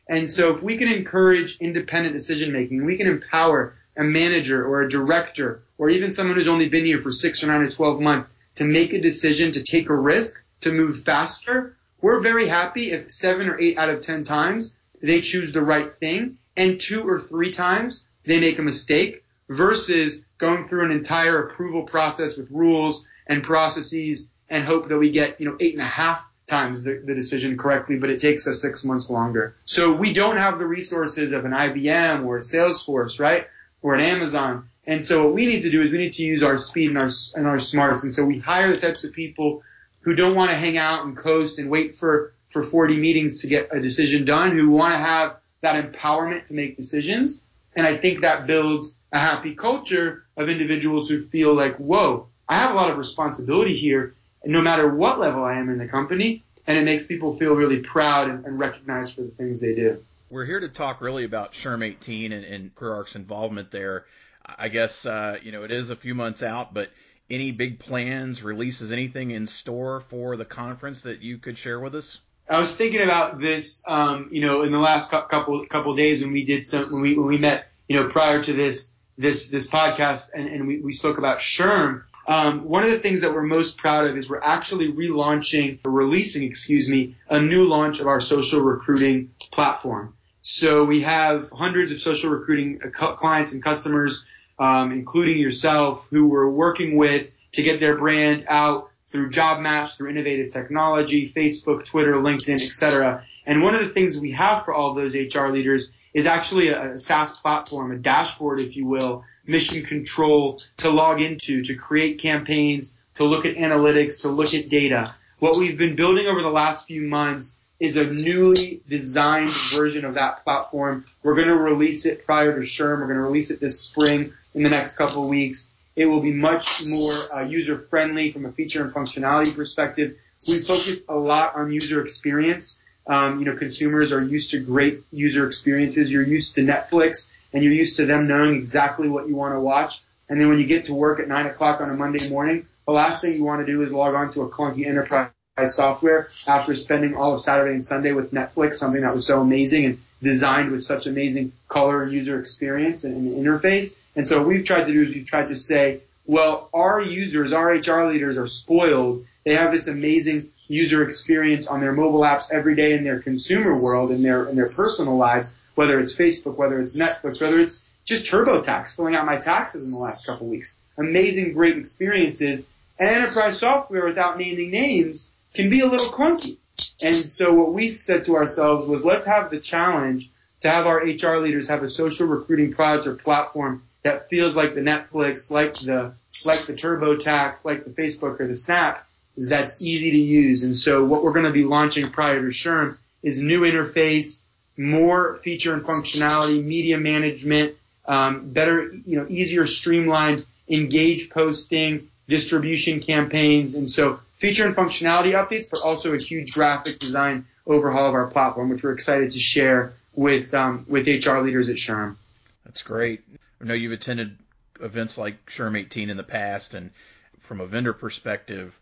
And 0.07 0.29
so 0.29 0.53
if 0.53 0.61
we 0.61 0.77
can 0.77 0.87
encourage 0.87 1.57
independent 1.57 2.13
decision 2.13 2.51
making, 2.51 2.85
we 2.85 2.97
can 2.97 3.07
empower 3.07 3.73
a 3.97 4.03
manager 4.03 4.63
or 4.63 4.83
a 4.83 4.89
director 4.89 5.63
or 5.79 5.89
even 5.89 6.11
someone 6.11 6.37
who's 6.37 6.47
only 6.47 6.69
been 6.69 6.85
here 6.85 7.01
for 7.01 7.11
six 7.11 7.43
or 7.43 7.47
nine 7.47 7.61
or 7.61 7.71
12 7.71 7.99
months 7.99 8.35
to 8.53 8.63
make 8.63 8.93
a 8.93 9.01
decision 9.01 9.51
to 9.53 9.63
take 9.63 9.89
a 9.89 9.95
risk, 9.95 10.45
to 10.59 10.71
move 10.71 11.01
faster, 11.01 11.75
we're 11.99 12.21
very 12.21 12.47
happy 12.47 12.91
if 12.91 13.09
seven 13.09 13.49
or 13.49 13.59
eight 13.59 13.79
out 13.79 13.89
of 13.89 14.01
10 14.01 14.21
times 14.21 14.75
they 15.01 15.19
choose 15.19 15.51
the 15.51 15.63
right 15.63 15.97
thing 15.99 16.37
and 16.55 16.79
two 16.79 17.01
or 17.01 17.21
three 17.21 17.51
times 17.51 18.05
they 18.23 18.39
make 18.39 18.59
a 18.59 18.61
mistake 18.61 19.24
versus 19.49 20.23
going 20.37 20.67
through 20.67 20.85
an 20.85 20.91
entire 20.91 21.47
approval 21.47 21.83
process 21.83 22.37
with 22.37 22.51
rules 22.51 23.05
and 23.27 23.43
processes 23.43 24.29
and 24.49 24.65
hope 24.65 24.89
that 24.89 24.97
we 24.97 25.11
get, 25.11 25.39
you 25.39 25.49
know, 25.49 25.57
eight 25.59 25.73
and 25.73 25.81
a 25.81 25.87
half 25.87 26.25
times 26.47 26.83
the, 26.83 27.01
the, 27.03 27.15
decision 27.15 27.57
correctly, 27.57 27.97
but 27.97 28.09
it 28.09 28.19
takes 28.19 28.47
us 28.47 28.61
six 28.61 28.85
months 28.85 29.09
longer. 29.09 29.55
So 29.65 29.95
we 29.95 30.13
don't 30.13 30.37
have 30.37 30.59
the 30.59 30.65
resources 30.67 31.31
of 31.31 31.45
an 31.45 31.51
IBM 31.51 32.25
or 32.25 32.37
a 32.37 32.41
Salesforce, 32.41 33.19
right? 33.19 33.47
Or 33.81 33.95
an 33.95 34.01
Amazon. 34.01 34.69
And 34.85 35.03
so 35.03 35.25
what 35.25 35.33
we 35.33 35.47
need 35.47 35.61
to 35.61 35.71
do 35.71 35.81
is 35.81 35.91
we 35.91 35.97
need 35.97 36.13
to 36.13 36.23
use 36.23 36.43
our 36.43 36.57
speed 36.57 36.89
and 36.91 36.99
our, 36.99 37.09
and 37.35 37.47
our 37.47 37.59
smarts. 37.59 38.03
And 38.03 38.13
so 38.13 38.23
we 38.25 38.37
hire 38.37 38.73
the 38.73 38.79
types 38.79 39.03
of 39.03 39.13
people 39.13 39.63
who 40.01 40.13
don't 40.13 40.35
want 40.35 40.51
to 40.51 40.57
hang 40.57 40.77
out 40.77 41.05
and 41.05 41.17
coast 41.17 41.57
and 41.57 41.71
wait 41.71 41.95
for, 41.95 42.33
for 42.49 42.61
40 42.61 42.97
meetings 42.97 43.41
to 43.41 43.47
get 43.47 43.69
a 43.71 43.79
decision 43.79 44.25
done, 44.25 44.55
who 44.55 44.69
want 44.69 44.93
to 44.93 44.99
have 44.99 45.37
that 45.61 45.83
empowerment 45.83 46.45
to 46.45 46.53
make 46.53 46.77
decisions. 46.77 47.41
And 47.75 47.85
I 47.85 47.97
think 47.97 48.21
that 48.21 48.47
builds 48.47 48.95
a 49.11 49.19
happy 49.19 49.55
culture 49.55 50.25
of 50.37 50.49
individuals 50.49 51.09
who 51.09 51.21
feel 51.21 51.53
like, 51.53 51.77
whoa, 51.77 52.27
I 52.47 52.59
have 52.59 52.71
a 52.71 52.73
lot 52.75 52.91
of 52.91 52.97
responsibility 52.97 53.77
here 53.77 54.15
no 54.45 54.61
matter 54.61 54.87
what 54.93 55.19
level 55.19 55.43
I 55.43 55.55
am 55.55 55.69
in 55.69 55.77
the 55.77 55.87
company. 55.87 56.43
And 56.67 56.77
it 56.77 56.83
makes 56.83 57.05
people 57.05 57.35
feel 57.35 57.53
really 57.53 57.79
proud 57.79 58.29
and, 58.29 58.45
and 58.45 58.57
recognized 58.57 59.15
for 59.15 59.21
the 59.21 59.29
things 59.29 59.59
they 59.59 59.75
do. 59.75 60.03
We're 60.29 60.45
here 60.45 60.59
to 60.59 60.69
talk 60.69 61.01
really 61.01 61.23
about 61.23 61.53
SHRM 61.53 61.85
18 61.85 62.31
and, 62.31 62.43
and 62.43 62.75
CareerArc's 62.75 63.15
involvement 63.15 63.71
there. 63.71 64.05
I 64.43 64.69
guess, 64.69 65.05
uh, 65.05 65.37
you 65.41 65.51
know, 65.51 65.63
it 65.63 65.71
is 65.71 65.89
a 65.89 65.95
few 65.95 66.15
months 66.15 66.43
out, 66.43 66.73
but 66.73 66.89
any 67.29 67.51
big 67.51 67.79
plans, 67.79 68.43
releases, 68.43 68.91
anything 68.91 69.31
in 69.31 69.47
store 69.47 70.01
for 70.01 70.37
the 70.37 70.45
conference 70.45 71.01
that 71.03 71.21
you 71.21 71.37
could 71.37 71.57
share 71.57 71.79
with 71.79 71.95
us? 71.95 72.19
I 72.47 72.59
was 72.59 72.75
thinking 72.75 73.01
about 73.01 73.39
this, 73.39 73.83
um, 73.87 74.29
you 74.31 74.41
know, 74.41 74.61
in 74.61 74.71
the 74.71 74.79
last 74.79 75.09
couple 75.09 75.65
couple 75.65 75.95
days 75.95 76.21
when 76.21 76.31
we 76.31 76.45
did 76.45 76.65
some 76.65 76.91
when 76.91 77.01
we 77.01 77.17
when 77.17 77.27
we 77.27 77.37
met, 77.37 77.67
you 77.87 77.95
know, 77.95 78.07
prior 78.07 78.43
to 78.43 78.53
this 78.53 78.91
this 79.17 79.49
this 79.49 79.69
podcast 79.69 80.29
and, 80.33 80.47
and 80.47 80.67
we, 80.67 80.79
we 80.79 80.91
spoke 80.91 81.17
about 81.17 81.39
SHRM. 81.39 82.03
Um, 82.27 82.65
one 82.65 82.83
of 82.83 82.89
the 82.89 82.99
things 82.99 83.21
that 83.21 83.33
we're 83.33 83.43
most 83.43 83.77
proud 83.77 84.07
of 84.07 84.17
is 84.17 84.29
we're 84.29 84.41
actually 84.41 84.91
relaunching, 84.91 85.79
or 85.85 85.91
releasing, 85.91 86.43
excuse 86.43 86.89
me, 86.89 87.15
a 87.29 87.39
new 87.39 87.65
launch 87.65 87.99
of 87.99 88.07
our 88.07 88.19
social 88.19 88.61
recruiting 88.61 89.31
platform. 89.51 90.15
So 90.41 90.85
we 90.85 91.01
have 91.01 91.49
hundreds 91.51 91.91
of 91.91 91.99
social 91.99 92.31
recruiting 92.31 92.79
clients 92.93 93.53
and 93.53 93.63
customers, 93.63 94.25
um, 94.57 94.91
including 94.91 95.37
yourself, 95.37 96.07
who 96.09 96.27
we're 96.27 96.49
working 96.49 96.97
with 96.97 97.29
to 97.53 97.63
get 97.63 97.79
their 97.79 97.95
brand 97.95 98.45
out 98.47 98.89
through 99.15 99.29
job 99.29 99.61
match, 99.61 99.95
through 99.95 100.09
innovative 100.09 100.51
technology, 100.51 101.31
Facebook, 101.31 101.85
Twitter, 101.85 102.15
LinkedIn, 102.15 102.55
etc. 102.55 103.23
And 103.45 103.63
one 103.63 103.73
of 103.73 103.81
the 103.81 103.89
things 103.89 104.19
we 104.19 104.31
have 104.33 104.65
for 104.65 104.73
all 104.73 104.89
of 104.89 104.97
those 104.97 105.15
HR 105.15 105.47
leaders 105.47 105.89
is 106.13 106.25
actually 106.25 106.67
a, 106.67 106.93
a 106.93 106.99
SaaS 106.99 107.39
platform, 107.39 107.93
a 107.93 107.97
dashboard, 107.97 108.59
if 108.59 108.75
you 108.75 108.85
will, 108.85 109.23
mission 109.47 109.85
control 109.85 110.59
to 110.77 110.89
log 110.89 111.21
into, 111.21 111.63
to 111.63 111.75
create 111.75 112.19
campaigns, 112.19 112.93
to 113.15 113.23
look 113.23 113.45
at 113.45 113.55
analytics, 113.55 114.23
to 114.23 114.27
look 114.27 114.53
at 114.53 114.69
data. 114.69 115.15
What 115.39 115.57
we've 115.57 115.77
been 115.77 115.95
building 115.95 116.27
over 116.27 116.41
the 116.41 116.49
last 116.49 116.85
few 116.85 117.03
months 117.03 117.57
is 117.79 117.95
a 117.95 118.03
newly 118.03 118.81
designed 118.89 119.53
version 119.53 120.03
of 120.03 120.15
that 120.15 120.43
platform. 120.43 121.05
We're 121.23 121.35
going 121.35 121.47
to 121.47 121.55
release 121.55 122.05
it 122.05 122.25
prior 122.25 122.53
to 122.53 122.67
SHRM. 122.67 122.99
We're 122.99 123.07
going 123.07 123.17
to 123.17 123.23
release 123.23 123.49
it 123.49 123.61
this 123.61 123.79
spring 123.79 124.33
in 124.53 124.63
the 124.63 124.69
next 124.69 124.97
couple 124.97 125.23
of 125.23 125.29
weeks. 125.29 125.71
It 125.95 126.07
will 126.07 126.19
be 126.19 126.33
much 126.33 126.81
more 126.87 127.13
uh, 127.33 127.41
user 127.43 127.77
friendly 127.77 128.31
from 128.31 128.45
a 128.45 128.51
feature 128.51 128.83
and 128.83 128.93
functionality 128.93 129.55
perspective. 129.55 130.17
We 130.47 130.59
focus 130.59 131.05
a 131.07 131.15
lot 131.15 131.55
on 131.55 131.71
user 131.71 132.01
experience. 132.01 132.77
Um, 133.07 133.39
you 133.39 133.45
know, 133.45 133.55
consumers 133.55 134.11
are 134.11 134.23
used 134.23 134.51
to 134.51 134.59
great 134.59 134.95
user 135.11 135.47
experiences. 135.47 136.11
You're 136.11 136.23
used 136.23 136.55
to 136.55 136.61
Netflix 136.61 137.29
and 137.53 137.63
you're 137.63 137.73
used 137.73 137.97
to 137.97 138.05
them 138.05 138.27
knowing 138.27 138.55
exactly 138.55 139.07
what 139.07 139.27
you 139.27 139.35
want 139.35 139.53
to 139.53 139.59
watch. 139.59 140.01
And 140.29 140.41
then 140.41 140.49
when 140.49 140.59
you 140.59 140.65
get 140.65 140.85
to 140.85 140.93
work 140.93 141.19
at 141.19 141.27
nine 141.27 141.45
o'clock 141.45 141.79
on 141.79 141.93
a 141.93 141.97
Monday 141.97 142.29
morning, 142.29 142.65
the 142.85 142.91
last 142.91 143.21
thing 143.21 143.33
you 143.33 143.45
want 143.45 143.65
to 143.65 143.71
do 143.71 143.81
is 143.83 143.93
log 143.93 144.15
on 144.15 144.31
to 144.31 144.41
a 144.41 144.49
clunky 144.49 144.85
enterprise 144.85 145.29
software 145.67 146.27
after 146.47 146.75
spending 146.75 147.15
all 147.15 147.33
of 147.33 147.41
Saturday 147.41 147.73
and 147.73 147.85
Sunday 147.85 148.11
with 148.11 148.31
Netflix, 148.33 148.75
something 148.75 149.01
that 149.01 149.13
was 149.13 149.25
so 149.25 149.39
amazing 149.39 149.85
and 149.85 149.99
designed 150.21 150.71
with 150.71 150.83
such 150.83 151.07
amazing 151.07 151.53
color 151.69 152.03
and 152.03 152.11
user 152.11 152.39
experience 152.39 153.03
and, 153.03 153.15
and 153.15 153.45
interface. 153.45 153.95
And 154.15 154.25
so 154.25 154.39
what 154.39 154.47
we've 154.47 154.65
tried 154.65 154.85
to 154.85 154.93
do 154.93 155.01
is 155.01 155.13
we've 155.13 155.25
tried 155.25 155.49
to 155.49 155.55
say, 155.55 156.01
well, 156.25 156.69
our 156.73 157.01
users, 157.01 157.53
our 157.53 157.67
HR 157.73 158.09
leaders 158.09 158.37
are 158.37 158.47
spoiled. 158.47 159.25
They 159.43 159.55
have 159.55 159.71
this 159.71 159.87
amazing 159.87 160.49
user 160.67 161.03
experience 161.03 161.67
on 161.67 161.81
their 161.81 161.91
mobile 161.91 162.21
apps 162.21 162.51
every 162.51 162.75
day 162.75 162.93
in 162.93 163.03
their 163.03 163.19
consumer 163.19 163.83
world, 163.83 164.11
in 164.11 164.23
their, 164.23 164.47
in 164.47 164.55
their 164.55 164.69
personal 164.69 165.17
lives, 165.17 165.53
whether 165.75 165.99
it's 165.99 166.15
Facebook, 166.15 166.55
whether 166.57 166.79
it's 166.79 166.97
Netflix, 166.97 167.39
whether 167.39 167.59
it's 167.59 167.91
just 168.05 168.25
TurboTax, 168.25 168.95
filling 168.95 169.15
out 169.15 169.25
my 169.25 169.37
taxes 169.37 169.85
in 169.85 169.91
the 169.91 169.97
last 169.97 170.25
couple 170.25 170.47
weeks. 170.47 170.75
Amazing, 170.97 171.53
great 171.53 171.77
experiences. 171.77 172.65
And 172.99 173.09
enterprise 173.09 173.59
software 173.59 174.05
without 174.05 174.37
naming 174.37 174.71
names 174.71 175.29
can 175.53 175.69
be 175.69 175.81
a 175.81 175.85
little 175.85 176.07
clunky. 176.07 176.57
And 177.01 177.15
so 177.15 177.53
what 177.53 177.73
we 177.73 177.89
said 177.89 178.23
to 178.25 178.35
ourselves 178.35 178.87
was 178.87 179.03
let's 179.03 179.25
have 179.25 179.49
the 179.49 179.59
challenge 179.59 180.29
to 180.61 180.69
have 180.69 180.87
our 180.87 180.99
HR 180.99 181.37
leaders 181.37 181.67
have 181.67 181.83
a 181.83 181.89
social 181.89 182.27
recruiting 182.27 182.73
product 182.73 183.07
or 183.07 183.15
platform 183.15 183.83
that 184.05 184.29
feels 184.29 184.55
like 184.55 184.75
the 184.75 184.81
Netflix, 184.81 185.49
like 185.49 185.73
the, 185.73 186.13
like 186.45 186.59
the 186.67 186.73
TurboTax, 186.73 187.65
like 187.65 187.85
the 187.85 187.89
Facebook 187.89 188.39
or 188.39 188.47
the 188.47 188.55
Snap, 188.55 189.03
that's 189.35 189.81
easy 189.81 190.11
to 190.11 190.17
use. 190.17 190.61
And 190.61 190.77
so 190.77 191.03
what 191.03 191.23
we're 191.23 191.33
going 191.33 191.47
to 191.47 191.51
be 191.51 191.63
launching 191.63 192.11
prior 192.11 192.39
to 192.39 192.47
SHRM 192.49 192.95
is 193.23 193.41
new 193.41 193.61
interface, 193.61 194.43
more 194.77 195.37
feature 195.37 195.73
and 195.73 195.83
functionality, 195.83 196.63
media 196.63 196.99
management, 196.99 197.77
um, 198.05 198.51
better, 198.51 198.91
you 198.93 199.17
know, 199.17 199.25
easier 199.27 199.65
streamlined 199.65 200.45
engage 200.69 201.31
posting, 201.31 202.07
distribution 202.27 203.01
campaigns. 203.01 203.73
And 203.73 203.89
so 203.89 204.19
feature 204.37 204.67
and 204.67 204.75
functionality 204.75 205.31
updates, 205.31 205.71
but 205.71 205.79
also 205.83 206.13
a 206.13 206.21
huge 206.21 206.51
graphic 206.51 206.99
design 206.99 207.47
overhaul 207.65 208.09
of 208.09 208.13
our 208.13 208.27
platform, 208.27 208.69
which 208.69 208.83
we're 208.83 208.93
excited 208.93 209.31
to 209.31 209.39
share 209.39 209.93
with, 210.13 210.53
um, 210.53 210.85
with 210.87 211.07
HR 211.07 211.39
leaders 211.39 211.69
at 211.69 211.77
SHRM. 211.77 212.17
That's 212.65 212.83
great. 212.83 213.23
I 213.61 213.65
know 213.65 213.73
you've 213.73 213.91
attended 213.91 214.37
events 214.79 215.17
like 215.17 215.45
SHRM 215.45 215.79
18 215.79 216.09
in 216.09 216.17
the 216.17 216.23
past, 216.23 216.73
and 216.73 216.91
from 217.39 217.61
a 217.61 217.65
vendor 217.65 217.93
perspective, 217.93 218.77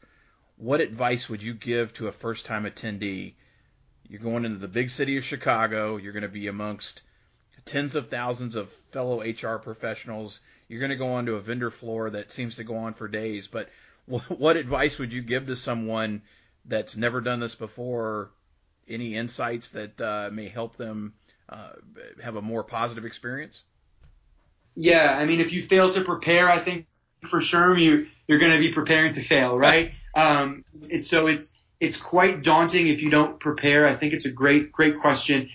what 0.57 0.81
advice 0.81 1.29
would 1.29 1.43
you 1.43 1.53
give 1.53 1.93
to 1.95 2.07
a 2.07 2.11
first 2.11 2.45
time 2.45 2.65
attendee? 2.65 3.35
You're 4.07 4.19
going 4.19 4.45
into 4.45 4.59
the 4.59 4.67
big 4.67 4.89
city 4.89 5.17
of 5.17 5.23
Chicago, 5.23 5.97
you're 5.97 6.13
going 6.13 6.23
to 6.23 6.29
be 6.29 6.47
amongst 6.47 7.01
tens 7.65 7.95
of 7.95 8.07
thousands 8.07 8.55
of 8.55 8.71
fellow 8.71 9.21
HR 9.21 9.57
professionals. 9.57 10.39
You're 10.67 10.79
going 10.79 10.89
to 10.89 10.97
go 10.97 11.13
onto 11.13 11.35
a 11.35 11.41
vendor 11.41 11.71
floor 11.71 12.09
that 12.09 12.31
seems 12.31 12.55
to 12.55 12.63
go 12.63 12.77
on 12.77 12.93
for 12.93 13.07
days, 13.07 13.47
but 13.47 13.69
what 14.05 14.57
advice 14.57 14.99
would 14.99 15.13
you 15.13 15.21
give 15.21 15.47
to 15.47 15.55
someone 15.55 16.23
that's 16.65 16.97
never 16.97 17.21
done 17.21 17.39
this 17.39 17.55
before? 17.55 18.31
Any 18.87 19.15
insights 19.15 19.71
that 19.71 20.01
uh, 20.01 20.29
may 20.31 20.49
help 20.49 20.75
them 20.75 21.13
uh, 21.47 21.73
have 22.21 22.35
a 22.35 22.41
more 22.41 22.63
positive 22.63 23.05
experience? 23.05 23.63
Yeah, 24.75 25.15
I 25.17 25.25
mean, 25.25 25.39
if 25.39 25.53
you 25.53 25.63
fail 25.63 25.91
to 25.93 26.03
prepare, 26.03 26.49
I 26.49 26.59
think 26.59 26.87
for 27.29 27.41
sure 27.41 27.77
you 27.77 28.07
you're 28.27 28.39
going 28.39 28.53
to 28.53 28.59
be 28.59 28.71
preparing 28.71 29.13
to 29.13 29.21
fail, 29.21 29.57
right? 29.57 29.93
um, 30.15 30.63
it's, 30.89 31.07
so 31.07 31.27
it's 31.27 31.55
it's 31.79 31.97
quite 31.97 32.43
daunting 32.43 32.87
if 32.87 33.01
you 33.01 33.09
don't 33.09 33.39
prepare. 33.39 33.87
I 33.87 33.95
think 33.95 34.13
it's 34.13 34.25
a 34.25 34.31
great 34.31 34.71
great 34.71 34.99
question. 34.99 35.49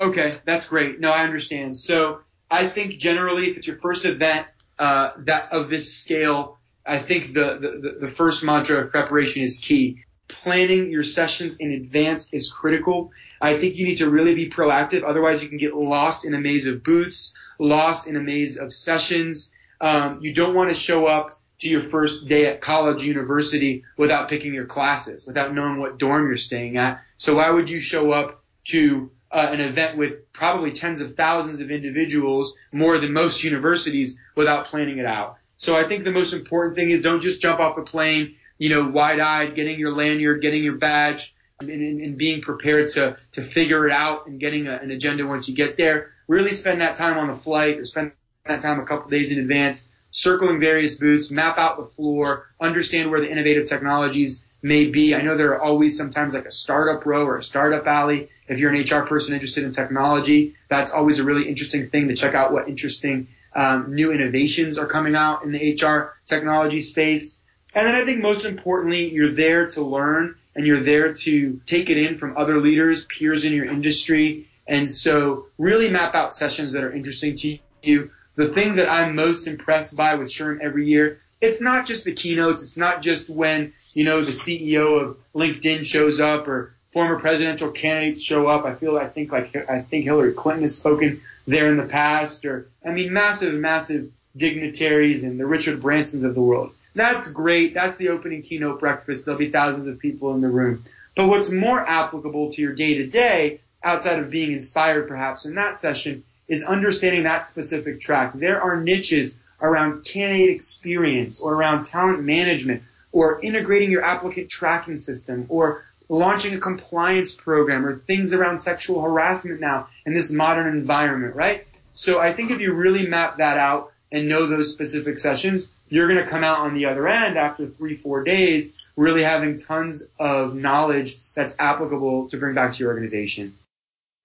Okay, 0.00 0.38
that's 0.44 0.68
great. 0.68 1.00
No, 1.00 1.10
I 1.10 1.24
understand. 1.24 1.76
So 1.76 2.20
I 2.50 2.68
think 2.68 2.98
generally, 2.98 3.48
if 3.48 3.56
it's 3.56 3.66
your 3.66 3.78
first 3.78 4.04
event 4.04 4.46
uh, 4.78 5.10
that 5.18 5.52
of 5.52 5.70
this 5.70 5.96
scale, 5.96 6.58
I 6.84 6.98
think 6.98 7.34
the, 7.34 7.58
the 7.60 8.06
the 8.06 8.08
first 8.08 8.42
mantra 8.42 8.80
of 8.82 8.90
preparation 8.90 9.42
is 9.42 9.58
key. 9.58 10.04
Planning 10.28 10.90
your 10.90 11.04
sessions 11.04 11.56
in 11.56 11.72
advance 11.72 12.32
is 12.32 12.50
critical. 12.50 13.10
I 13.40 13.58
think 13.58 13.76
you 13.76 13.84
need 13.84 13.96
to 13.96 14.08
really 14.08 14.34
be 14.34 14.48
proactive. 14.48 15.02
Otherwise, 15.04 15.42
you 15.42 15.48
can 15.48 15.58
get 15.58 15.74
lost 15.74 16.24
in 16.24 16.32
a 16.34 16.38
maze 16.38 16.66
of 16.66 16.82
booths, 16.82 17.34
lost 17.62 18.06
in 18.06 18.16
a 18.16 18.20
maze 18.20 18.58
of 18.58 18.72
sessions. 18.72 19.50
Um, 19.80 20.20
you 20.22 20.34
don't 20.34 20.54
want 20.54 20.70
to 20.70 20.76
show 20.76 21.06
up 21.06 21.30
to 21.60 21.68
your 21.68 21.80
first 21.80 22.26
day 22.26 22.46
at 22.46 22.60
college, 22.60 23.02
university 23.02 23.84
without 23.96 24.28
picking 24.28 24.52
your 24.52 24.66
classes, 24.66 25.26
without 25.26 25.54
knowing 25.54 25.78
what 25.78 25.98
dorm 25.98 26.26
you're 26.26 26.36
staying 26.36 26.76
at. 26.76 27.00
So 27.16 27.36
why 27.36 27.50
would 27.50 27.70
you 27.70 27.80
show 27.80 28.10
up 28.10 28.42
to 28.64 29.10
uh, 29.30 29.48
an 29.50 29.60
event 29.60 29.96
with 29.96 30.32
probably 30.32 30.72
tens 30.72 31.00
of 31.00 31.14
thousands 31.14 31.60
of 31.60 31.70
individuals, 31.70 32.56
more 32.72 32.98
than 32.98 33.12
most 33.12 33.44
universities, 33.44 34.18
without 34.34 34.66
planning 34.66 34.98
it 34.98 35.06
out? 35.06 35.36
So 35.56 35.76
I 35.76 35.84
think 35.84 36.02
the 36.02 36.10
most 36.10 36.32
important 36.32 36.74
thing 36.74 36.90
is 36.90 37.02
don't 37.02 37.20
just 37.20 37.40
jump 37.40 37.60
off 37.60 37.76
the 37.76 37.82
plane, 37.82 38.34
you 38.58 38.68
know, 38.68 38.88
wide-eyed, 38.88 39.54
getting 39.54 39.78
your 39.78 39.92
lanyard, 39.92 40.42
getting 40.42 40.64
your 40.64 40.76
badge, 40.76 41.34
and, 41.60 41.70
and, 41.70 42.00
and 42.00 42.18
being 42.18 42.40
prepared 42.40 42.90
to 42.90 43.16
to 43.32 43.42
figure 43.42 43.86
it 43.86 43.92
out 43.92 44.26
and 44.26 44.40
getting 44.40 44.66
a, 44.66 44.74
an 44.74 44.90
agenda 44.90 45.24
once 45.26 45.48
you 45.48 45.54
get 45.54 45.76
there. 45.76 46.11
Really 46.28 46.52
spend 46.52 46.80
that 46.80 46.94
time 46.94 47.18
on 47.18 47.28
the 47.28 47.36
flight 47.36 47.78
or 47.78 47.84
spend 47.84 48.12
that 48.46 48.60
time 48.60 48.80
a 48.80 48.86
couple 48.86 49.10
days 49.10 49.32
in 49.32 49.38
advance 49.38 49.88
circling 50.12 50.60
various 50.60 50.98
booths, 50.98 51.30
map 51.30 51.58
out 51.58 51.78
the 51.78 51.84
floor, 51.84 52.50
understand 52.60 53.10
where 53.10 53.20
the 53.20 53.30
innovative 53.30 53.68
technologies 53.68 54.44
may 54.62 54.86
be. 54.86 55.14
I 55.14 55.22
know 55.22 55.36
there 55.36 55.54
are 55.54 55.62
always 55.62 55.96
sometimes 55.96 56.34
like 56.34 56.44
a 56.44 56.50
startup 56.50 57.04
row 57.04 57.24
or 57.24 57.38
a 57.38 57.42
startup 57.42 57.86
alley. 57.86 58.28
If 58.46 58.60
you're 58.60 58.72
an 58.72 58.80
HR 58.80 59.06
person 59.06 59.34
interested 59.34 59.64
in 59.64 59.72
technology, 59.72 60.54
that's 60.68 60.92
always 60.92 61.18
a 61.18 61.24
really 61.24 61.48
interesting 61.48 61.88
thing 61.88 62.08
to 62.08 62.14
check 62.14 62.34
out 62.34 62.52
what 62.52 62.68
interesting 62.68 63.28
um, 63.54 63.94
new 63.94 64.12
innovations 64.12 64.78
are 64.78 64.86
coming 64.86 65.16
out 65.16 65.44
in 65.44 65.52
the 65.52 65.74
HR 65.74 66.14
technology 66.26 66.80
space. 66.80 67.36
And 67.74 67.86
then 67.86 67.94
I 67.94 68.04
think 68.04 68.20
most 68.20 68.44
importantly, 68.44 69.12
you're 69.12 69.32
there 69.32 69.68
to 69.70 69.82
learn 69.82 70.36
and 70.54 70.66
you're 70.66 70.82
there 70.82 71.14
to 71.14 71.60
take 71.64 71.88
it 71.88 71.96
in 71.96 72.18
from 72.18 72.36
other 72.36 72.60
leaders, 72.60 73.06
peers 73.06 73.44
in 73.44 73.54
your 73.54 73.64
industry. 73.64 74.48
And 74.72 74.88
so 74.88 75.48
really 75.58 75.90
map 75.90 76.14
out 76.14 76.32
sessions 76.32 76.72
that 76.72 76.82
are 76.82 76.90
interesting 76.90 77.36
to 77.36 77.58
you 77.82 78.10
the 78.36 78.48
thing 78.48 78.76
that 78.76 78.88
I'm 78.88 79.14
most 79.14 79.46
impressed 79.46 79.94
by 79.94 80.14
with 80.14 80.28
SHRM 80.28 80.60
every 80.62 80.86
year, 80.86 81.20
it's 81.42 81.60
not 81.60 81.86
just 81.86 82.06
the 82.06 82.12
keynotes. 82.12 82.62
It's 82.62 82.78
not 82.78 83.02
just 83.02 83.28
when, 83.28 83.74
you 83.92 84.04
know, 84.04 84.22
the 84.22 84.32
CEO 84.32 85.02
of 85.02 85.18
LinkedIn 85.34 85.84
shows 85.84 86.20
up 86.20 86.48
or 86.48 86.74
former 86.90 87.20
presidential 87.20 87.70
candidates 87.70 88.22
show 88.22 88.48
up. 88.48 88.64
I 88.64 88.74
feel, 88.74 88.96
I 88.96 89.08
think 89.08 89.30
like, 89.30 89.54
I 89.68 89.82
think 89.82 90.04
Hillary 90.04 90.32
Clinton 90.32 90.62
has 90.62 90.78
spoken 90.78 91.20
there 91.46 91.70
in 91.70 91.76
the 91.76 91.84
past 91.84 92.46
or, 92.46 92.70
I 92.82 92.92
mean, 92.92 93.12
massive, 93.12 93.52
massive 93.52 94.10
dignitaries 94.34 95.22
and 95.22 95.38
the 95.38 95.44
Richard 95.44 95.82
Bransons 95.82 96.24
of 96.24 96.34
the 96.34 96.40
world. 96.40 96.72
That's 96.94 97.30
great. 97.30 97.74
That's 97.74 97.98
the 97.98 98.08
opening 98.08 98.40
keynote 98.40 98.80
breakfast. 98.80 99.26
There'll 99.26 99.38
be 99.38 99.50
thousands 99.50 99.86
of 99.86 99.98
people 99.98 100.34
in 100.34 100.40
the 100.40 100.48
room. 100.48 100.82
But 101.14 101.26
what's 101.26 101.50
more 101.50 101.86
applicable 101.86 102.52
to 102.54 102.62
your 102.62 102.72
day 102.72 102.94
to 102.94 103.06
day 103.06 103.60
outside 103.84 104.18
of 104.18 104.30
being 104.30 104.52
inspired 104.52 105.08
perhaps 105.08 105.46
in 105.46 105.54
that 105.56 105.76
session 105.76 106.24
is 106.48 106.64
understanding 106.64 107.24
that 107.24 107.44
specific 107.44 108.00
track. 108.00 108.32
There 108.34 108.60
are 108.60 108.80
niches 108.80 109.34
around 109.60 110.04
candidate 110.04 110.50
experience 110.50 111.40
or 111.40 111.54
around 111.54 111.84
talent 111.84 112.22
management 112.22 112.82
or 113.12 113.40
integrating 113.40 113.90
your 113.90 114.04
applicant 114.04 114.50
tracking 114.50 114.96
system 114.96 115.46
or 115.48 115.84
launching 116.08 116.54
a 116.54 116.58
compliance 116.58 117.34
program 117.34 117.86
or 117.86 117.96
things 117.96 118.32
around 118.32 118.58
sexual 118.58 119.02
harassment 119.02 119.60
now 119.60 119.88
in 120.04 120.14
this 120.14 120.30
modern 120.30 120.66
environment, 120.66 121.34
right? 121.34 121.66
So 121.94 122.18
I 122.18 122.32
think 122.32 122.50
if 122.50 122.60
you 122.60 122.72
really 122.72 123.06
map 123.06 123.38
that 123.38 123.56
out 123.58 123.92
and 124.10 124.28
know 124.28 124.46
those 124.46 124.72
specific 124.72 125.18
sessions, 125.18 125.66
you're 125.88 126.08
going 126.08 126.24
to 126.24 126.30
come 126.30 126.42
out 126.42 126.60
on 126.60 126.74
the 126.74 126.86
other 126.86 127.06
end 127.06 127.36
after 127.36 127.66
three, 127.66 127.96
four 127.96 128.24
days, 128.24 128.90
really 128.96 129.22
having 129.22 129.58
tons 129.58 130.06
of 130.18 130.54
knowledge 130.54 131.16
that's 131.34 131.54
applicable 131.58 132.28
to 132.30 132.36
bring 132.38 132.54
back 132.54 132.72
to 132.72 132.78
your 132.80 132.92
organization. 132.92 133.54